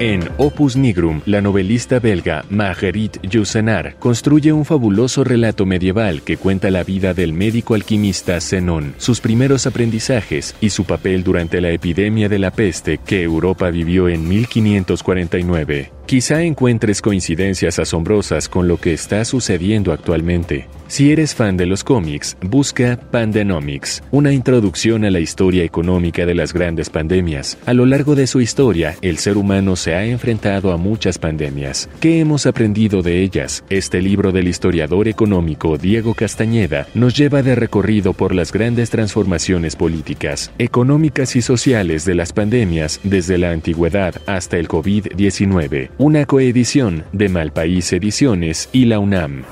En 0.00 0.30
Opus 0.38 0.76
Nigrum, 0.76 1.20
la 1.26 1.42
novelista 1.42 1.98
belga 1.98 2.46
Marguerite 2.48 3.20
Yourcenar 3.22 3.96
construye 3.98 4.50
un 4.50 4.64
fabuloso 4.64 5.24
relato 5.24 5.66
medieval 5.66 6.22
que 6.22 6.38
cuenta 6.38 6.70
la 6.70 6.84
vida 6.84 7.12
del 7.12 7.34
médico 7.34 7.74
alquimista 7.74 8.40
Zenón, 8.40 8.94
sus 8.96 9.20
primeros 9.20 9.66
aprendizajes 9.66 10.56
y 10.58 10.70
su 10.70 10.84
papel 10.84 11.22
durante 11.22 11.60
la 11.60 11.68
epidemia 11.68 12.30
de 12.30 12.38
la 12.38 12.50
peste 12.50 12.96
que 12.96 13.22
Europa 13.22 13.68
vivió 13.68 14.08
en 14.08 14.26
1549. 14.26 15.99
Quizá 16.10 16.42
encuentres 16.42 17.02
coincidencias 17.02 17.78
asombrosas 17.78 18.48
con 18.48 18.66
lo 18.66 18.78
que 18.78 18.92
está 18.92 19.24
sucediendo 19.24 19.92
actualmente. 19.92 20.66
Si 20.88 21.12
eres 21.12 21.36
fan 21.36 21.56
de 21.56 21.66
los 21.66 21.84
cómics, 21.84 22.36
busca 22.40 22.98
Pandenomics, 23.12 24.02
una 24.10 24.32
introducción 24.32 25.04
a 25.04 25.10
la 25.12 25.20
historia 25.20 25.62
económica 25.62 26.26
de 26.26 26.34
las 26.34 26.52
grandes 26.52 26.90
pandemias. 26.90 27.58
A 27.64 27.74
lo 27.74 27.86
largo 27.86 28.16
de 28.16 28.26
su 28.26 28.40
historia, 28.40 28.96
el 29.02 29.18
ser 29.18 29.36
humano 29.36 29.76
se 29.76 29.94
ha 29.94 30.04
enfrentado 30.04 30.72
a 30.72 30.76
muchas 30.76 31.16
pandemias. 31.16 31.88
¿Qué 32.00 32.18
hemos 32.18 32.44
aprendido 32.44 33.02
de 33.02 33.22
ellas? 33.22 33.62
Este 33.70 34.02
libro 34.02 34.32
del 34.32 34.48
historiador 34.48 35.06
económico 35.06 35.78
Diego 35.78 36.14
Castañeda 36.14 36.88
nos 36.92 37.16
lleva 37.16 37.44
de 37.44 37.54
recorrido 37.54 38.14
por 38.14 38.34
las 38.34 38.50
grandes 38.50 38.90
transformaciones 38.90 39.76
políticas, 39.76 40.50
económicas 40.58 41.36
y 41.36 41.42
sociales 41.42 42.04
de 42.04 42.16
las 42.16 42.32
pandemias 42.32 42.98
desde 43.04 43.38
la 43.38 43.52
antigüedad 43.52 44.16
hasta 44.26 44.56
el 44.56 44.66
COVID-19 44.66 45.99
una 46.00 46.24
coedición 46.24 47.04
de 47.12 47.28
Malpaís 47.28 47.92
Ediciones 47.92 48.70
y 48.72 48.86
la 48.86 48.98
UNAM. 48.98 49.42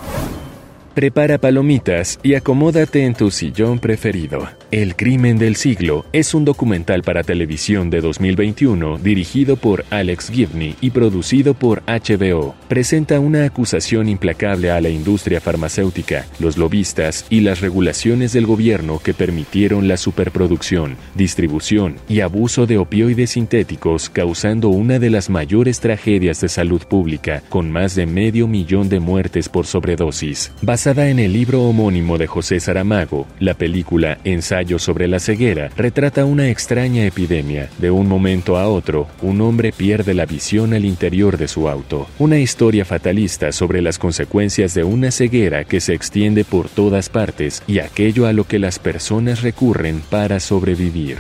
Prepara 0.94 1.36
palomitas 1.36 2.18
y 2.22 2.36
acomódate 2.36 3.04
en 3.04 3.12
tu 3.12 3.30
sillón 3.30 3.78
preferido. 3.78 4.48
El 4.70 4.96
crimen 4.96 5.38
del 5.38 5.56
siglo 5.56 6.04
es 6.12 6.34
un 6.34 6.44
documental 6.44 7.02
para 7.02 7.22
televisión 7.22 7.88
de 7.88 8.02
2021 8.02 8.98
dirigido 8.98 9.56
por 9.56 9.86
Alex 9.88 10.30
Gibney 10.30 10.76
y 10.82 10.90
producido 10.90 11.54
por 11.54 11.82
HBO. 11.86 12.54
Presenta 12.68 13.18
una 13.18 13.46
acusación 13.46 14.10
implacable 14.10 14.70
a 14.70 14.78
la 14.82 14.90
industria 14.90 15.40
farmacéutica, 15.40 16.26
los 16.38 16.58
lobistas 16.58 17.24
y 17.30 17.40
las 17.40 17.62
regulaciones 17.62 18.34
del 18.34 18.44
gobierno 18.44 18.98
que 18.98 19.14
permitieron 19.14 19.88
la 19.88 19.96
superproducción, 19.96 20.98
distribución 21.14 21.96
y 22.06 22.20
abuso 22.20 22.66
de 22.66 22.76
opioides 22.76 23.30
sintéticos 23.30 24.10
causando 24.10 24.68
una 24.68 24.98
de 24.98 25.08
las 25.08 25.30
mayores 25.30 25.80
tragedias 25.80 26.42
de 26.42 26.50
salud 26.50 26.82
pública, 26.82 27.42
con 27.48 27.70
más 27.70 27.94
de 27.94 28.04
medio 28.04 28.46
millón 28.46 28.90
de 28.90 29.00
muertes 29.00 29.48
por 29.48 29.64
sobredosis. 29.64 30.52
Basada 30.60 31.08
en 31.08 31.20
el 31.20 31.32
libro 31.32 31.62
homónimo 31.62 32.18
de 32.18 32.26
José 32.26 32.60
Saramago, 32.60 33.26
la 33.40 33.54
película 33.54 34.18
Ensayo 34.24 34.57
sobre 34.78 35.06
la 35.06 35.20
ceguera 35.20 35.70
retrata 35.76 36.24
una 36.24 36.48
extraña 36.48 37.04
epidemia. 37.06 37.68
De 37.78 37.92
un 37.92 38.08
momento 38.08 38.56
a 38.56 38.66
otro, 38.66 39.06
un 39.22 39.40
hombre 39.40 39.72
pierde 39.72 40.14
la 40.14 40.26
visión 40.26 40.74
al 40.74 40.84
interior 40.84 41.38
de 41.38 41.46
su 41.46 41.68
auto. 41.68 42.08
Una 42.18 42.38
historia 42.38 42.84
fatalista 42.84 43.52
sobre 43.52 43.82
las 43.82 43.98
consecuencias 43.98 44.74
de 44.74 44.82
una 44.82 45.12
ceguera 45.12 45.64
que 45.64 45.80
se 45.80 45.94
extiende 45.94 46.44
por 46.44 46.68
todas 46.68 47.08
partes 47.08 47.62
y 47.68 47.78
aquello 47.78 48.26
a 48.26 48.32
lo 48.32 48.44
que 48.44 48.58
las 48.58 48.80
personas 48.80 49.42
recurren 49.42 50.02
para 50.10 50.40
sobrevivir. 50.40 51.18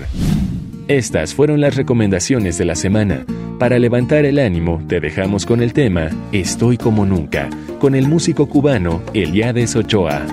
Estas 0.88 1.34
fueron 1.34 1.60
las 1.60 1.76
recomendaciones 1.76 2.58
de 2.58 2.64
la 2.64 2.74
semana. 2.74 3.24
Para 3.60 3.78
levantar 3.78 4.24
el 4.24 4.38
ánimo, 4.38 4.82
te 4.88 4.98
dejamos 4.98 5.46
con 5.46 5.62
el 5.62 5.72
tema 5.72 6.10
Estoy 6.32 6.76
como 6.76 7.06
nunca, 7.06 7.48
con 7.78 7.94
el 7.94 8.08
músico 8.08 8.48
cubano 8.48 9.02
Eliades 9.14 9.76
Ochoa. 9.76 10.26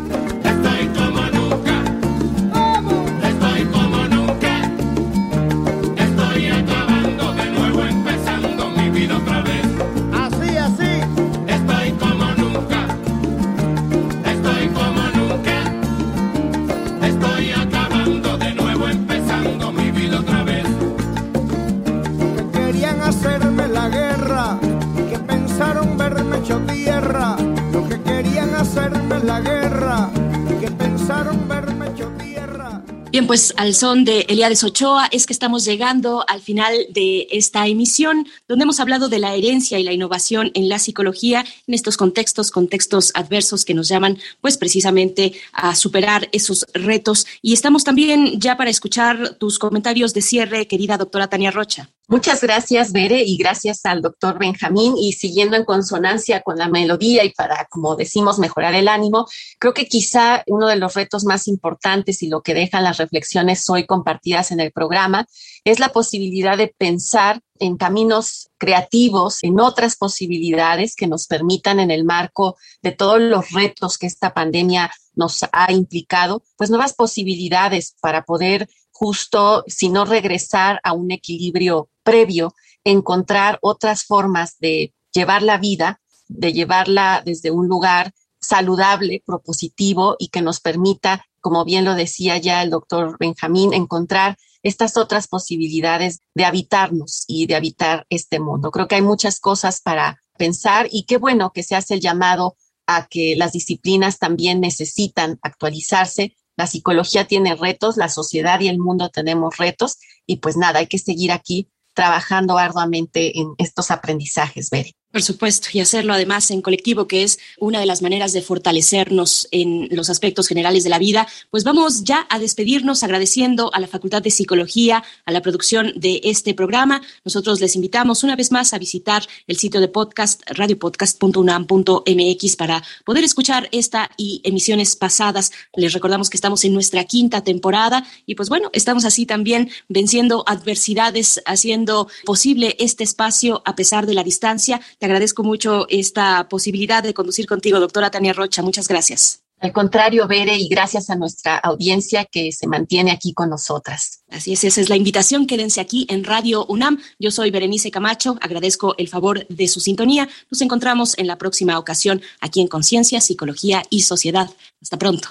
Al 33.57 33.73
son 33.73 34.03
de 34.03 34.21
Eliades 34.29 34.63
Ochoa 34.63 35.07
es 35.11 35.25
que 35.25 35.33
estamos 35.33 35.65
llegando 35.65 36.25
al 36.27 36.41
final 36.41 36.87
de 36.89 37.27
esta 37.31 37.67
emisión 37.67 38.27
donde 38.47 38.63
hemos 38.63 38.79
hablado 38.79 39.09
de 39.09 39.19
la 39.19 39.35
herencia 39.35 39.79
y 39.79 39.83
la 39.83 39.93
innovación 39.93 40.51
en 40.53 40.69
la 40.69 40.79
psicología 40.79 41.45
en 41.67 41.73
estos 41.73 41.97
contextos, 41.97 42.51
contextos 42.51 43.11
adversos 43.13 43.65
que 43.65 43.73
nos 43.73 43.87
llaman 43.87 44.17
pues 44.41 44.57
precisamente 44.57 45.33
a 45.53 45.75
superar 45.75 46.29
esos 46.31 46.65
retos. 46.73 47.25
Y 47.41 47.53
estamos 47.53 47.83
también 47.83 48.39
ya 48.39 48.57
para 48.57 48.69
escuchar 48.69 49.35
tus 49.35 49.59
comentarios 49.59 50.13
de 50.13 50.21
cierre, 50.21 50.67
querida 50.67 50.97
doctora 50.97 51.27
Tania 51.27 51.51
Rocha. 51.51 51.89
Muchas 52.07 52.41
gracias, 52.41 52.91
Bere, 52.91 53.23
y 53.23 53.35
gracias 53.35 53.83
al 53.83 54.03
doctor 54.03 54.37
Benjamín. 54.37 54.93
Y 54.95 55.13
siguiendo 55.13 55.57
en 55.57 55.65
consonancia 55.65 56.41
con 56.41 56.57
la 56.57 56.69
melodía 56.69 57.23
y 57.23 57.31
para, 57.31 57.65
como 57.65 57.95
decimos, 57.95 58.37
mejorar 58.37 58.75
el 58.75 58.87
ánimo, 58.87 59.25
creo 59.57 59.73
que 59.73 59.87
quizá 59.87 60.43
uno 60.45 60.67
de 60.67 60.75
los 60.75 60.93
retos 60.93 61.25
más 61.25 61.47
importantes 61.47 62.21
y 62.21 62.27
lo 62.27 62.43
que 62.43 62.53
dejan 62.53 62.83
las 62.83 62.97
reflexiones 62.97 63.67
hoy 63.71 63.87
compartidas 63.87 64.51
en 64.51 64.59
el 64.59 64.71
programa 64.71 65.25
es 65.63 65.79
la 65.79 65.89
posibilidad 65.89 66.57
de 66.59 66.67
pensar 66.77 67.41
en 67.57 67.75
caminos 67.75 68.49
creativos, 68.57 69.43
en 69.43 69.59
otras 69.59 69.95
posibilidades 69.95 70.95
que 70.95 71.07
nos 71.07 71.25
permitan 71.25 71.79
en 71.79 71.89
el 71.89 72.03
marco 72.03 72.55
de 72.83 72.91
todos 72.91 73.19
los 73.19 73.49
retos 73.51 73.97
que 73.97 74.05
esta 74.05 74.33
pandemia 74.33 74.91
nos 75.15 75.43
ha 75.51 75.71
implicado, 75.71 76.43
pues 76.57 76.69
nuevas 76.69 76.93
posibilidades 76.93 77.95
para 77.99 78.25
poder 78.25 78.67
justo, 78.97 79.65
si 79.67 79.89
no 79.89 80.05
regresar 80.05 80.79
a 80.83 80.93
un 80.93 81.11
equilibrio 81.11 81.89
previo, 82.03 82.53
encontrar 82.85 83.59
otras 83.61 84.05
formas 84.05 84.57
de 84.59 84.93
llevar 85.13 85.43
la 85.43 85.57
vida, 85.57 85.99
de 86.29 86.53
llevarla 86.53 87.21
desde 87.25 87.51
un 87.51 87.67
lugar 87.67 88.13
saludable, 88.39 89.21
propositivo 89.25 90.15
y 90.17 90.29
que 90.29 90.41
nos 90.41 90.61
permita, 90.61 91.25
como 91.41 91.65
bien 91.65 91.83
lo 91.83 91.93
decía 91.95 92.37
ya 92.37 92.63
el 92.63 92.69
doctor 92.69 93.17
Benjamín, 93.19 93.73
encontrar 93.73 94.37
estas 94.63 94.95
otras 94.95 95.27
posibilidades 95.27 96.21
de 96.33 96.45
habitarnos 96.45 97.25
y 97.27 97.47
de 97.47 97.55
habitar 97.55 98.05
este 98.09 98.39
mundo. 98.39 98.71
Creo 98.71 98.87
que 98.87 98.95
hay 98.95 99.01
muchas 99.01 99.41
cosas 99.41 99.81
para 99.81 100.21
pensar 100.37 100.87
y 100.89 101.03
qué 101.03 101.17
bueno 101.17 101.51
que 101.53 101.63
se 101.63 101.75
hace 101.75 101.95
el 101.95 101.99
llamado 101.99 102.55
a 102.87 103.07
que 103.07 103.35
las 103.35 103.51
disciplinas 103.51 104.19
también 104.19 104.61
necesitan 104.61 105.37
actualizarse. 105.41 106.37
La 106.57 106.67
psicología 106.67 107.27
tiene 107.27 107.55
retos, 107.55 107.97
la 107.97 108.09
sociedad 108.09 108.59
y 108.59 108.67
el 108.67 108.79
mundo 108.79 109.09
tenemos 109.09 109.57
retos 109.57 109.97
y 110.25 110.37
pues 110.37 110.57
nada, 110.57 110.79
hay 110.79 110.87
que 110.87 110.99
seguir 110.99 111.31
aquí 111.31 111.69
trabajando 111.93 112.57
arduamente 112.57 113.39
en 113.39 113.53
estos 113.57 113.91
aprendizajes, 113.91 114.69
Beri. 114.69 114.95
Por 115.15 115.23
supuesto, 115.23 115.69
y 115.71 115.79
hacerlo 115.79 116.13
además 116.13 116.51
en 116.51 116.61
colectivo, 116.61 117.07
que 117.07 117.23
es 117.23 117.39
una 117.57 117.79
de 117.79 117.85
las 117.85 118.01
maneras 118.01 118.33
de 118.33 118.41
fortalecernos 118.41 119.47
en 119.51 119.87
los 119.91 120.09
aspectos 120.09 120.45
generales 120.45 120.83
de 120.83 120.89
la 120.89 120.99
vida. 120.99 121.25
Pues 121.51 121.63
vamos 121.63 122.03
ya 122.03 122.27
a 122.29 122.37
despedirnos 122.37 123.01
agradeciendo 123.01 123.73
a 123.73 123.79
la 123.79 123.87
Facultad 123.87 124.21
de 124.21 124.29
Psicología, 124.29 125.05
a 125.25 125.31
la 125.31 125.41
producción 125.41 125.93
de 125.95 126.19
este 126.25 126.53
programa. 126.53 127.01
Nosotros 127.23 127.61
les 127.61 127.77
invitamos 127.77 128.25
una 128.25 128.35
vez 128.35 128.51
más 128.51 128.73
a 128.73 128.77
visitar 128.77 129.25
el 129.47 129.55
sitio 129.55 129.79
de 129.79 129.87
podcast, 129.87 130.41
radiopodcast.unam.mx, 130.47 132.55
para 132.57 132.83
poder 133.05 133.23
escuchar 133.23 133.69
esta 133.71 134.11
y 134.17 134.41
emisiones 134.43 134.97
pasadas. 134.97 135.53
Les 135.77 135.93
recordamos 135.93 136.29
que 136.29 136.35
estamos 136.35 136.65
en 136.65 136.73
nuestra 136.73 137.05
quinta 137.05 137.41
temporada 137.41 138.05
y 138.25 138.35
pues 138.35 138.49
bueno, 138.49 138.69
estamos 138.73 139.05
así 139.05 139.25
también 139.25 139.69
venciendo 139.87 140.43
adversidades, 140.45 141.41
haciendo 141.45 142.09
posible 142.25 142.75
este 142.79 143.05
espacio 143.05 143.61
a 143.63 143.77
pesar 143.77 144.07
de 144.07 144.13
la 144.13 144.21
distancia 144.21 144.81
agradezco 145.05 145.43
mucho 145.43 145.85
esta 145.89 146.47
posibilidad 146.49 147.03
de 147.03 147.13
conducir 147.13 147.47
contigo, 147.47 147.79
doctora 147.79 148.11
Tania 148.11 148.33
Rocha. 148.33 148.61
Muchas 148.61 148.87
gracias. 148.87 149.41
Al 149.61 149.71
contrario, 149.71 150.27
Bere, 150.27 150.57
y 150.57 150.67
gracias 150.67 151.09
a 151.09 151.15
nuestra 151.15 151.57
audiencia 151.57 152.25
que 152.25 152.51
se 152.51 152.67
mantiene 152.67 153.11
aquí 153.11 153.33
con 153.33 153.49
nosotras. 153.49 154.23
Así 154.29 154.53
es, 154.53 154.63
esa 154.65 154.81
es 154.81 154.89
la 154.89 154.97
invitación. 154.97 155.47
Quédense 155.47 155.79
aquí 155.79 156.05
en 156.09 156.23
Radio 156.25 156.65
UNAM. 156.65 157.01
Yo 157.19 157.31
soy 157.31 157.51
Berenice 157.51 157.89
Camacho. 157.89 158.37
Agradezco 158.41 158.95
el 158.97 159.07
favor 159.07 159.47
de 159.47 159.67
su 159.67 159.79
sintonía. 159.79 160.27
Nos 160.51 160.61
encontramos 160.61 161.17
en 161.17 161.27
la 161.27 161.37
próxima 161.37 161.79
ocasión 161.79 162.21
aquí 162.41 162.61
en 162.61 162.67
Conciencia, 162.67 163.21
Psicología 163.21 163.83
y 163.89 164.01
Sociedad. 164.01 164.49
Hasta 164.81 164.97
pronto. 164.97 165.29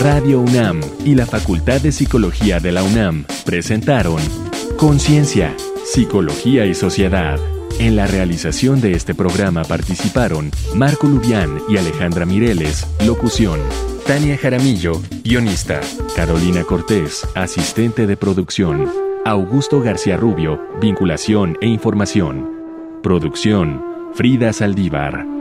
Radio 0.00 0.40
UNAM 0.40 0.80
y 1.04 1.16
la 1.16 1.26
Facultad 1.26 1.80
de 1.80 1.90
Psicología 1.90 2.60
de 2.60 2.70
la 2.70 2.84
UNAM 2.84 3.26
presentaron 3.44 4.22
Conciencia, 4.78 5.56
Psicología 5.84 6.64
y 6.64 6.72
Sociedad. 6.72 7.40
En 7.80 7.96
la 7.96 8.06
realización 8.06 8.80
de 8.80 8.92
este 8.92 9.12
programa 9.12 9.64
participaron 9.64 10.52
Marco 10.76 11.08
Lubián 11.08 11.58
y 11.68 11.78
Alejandra 11.78 12.24
Mireles, 12.24 12.86
locución. 13.04 13.58
Tania 14.06 14.38
Jaramillo, 14.38 15.02
guionista. 15.24 15.80
Carolina 16.14 16.62
Cortés, 16.62 17.26
asistente 17.34 18.06
de 18.06 18.16
producción. 18.16 18.88
Augusto 19.24 19.80
García 19.80 20.16
Rubio, 20.16 20.60
vinculación 20.80 21.58
e 21.60 21.66
información. 21.66 22.48
Producción, 23.02 23.82
Frida 24.14 24.52
Saldívar. 24.52 25.37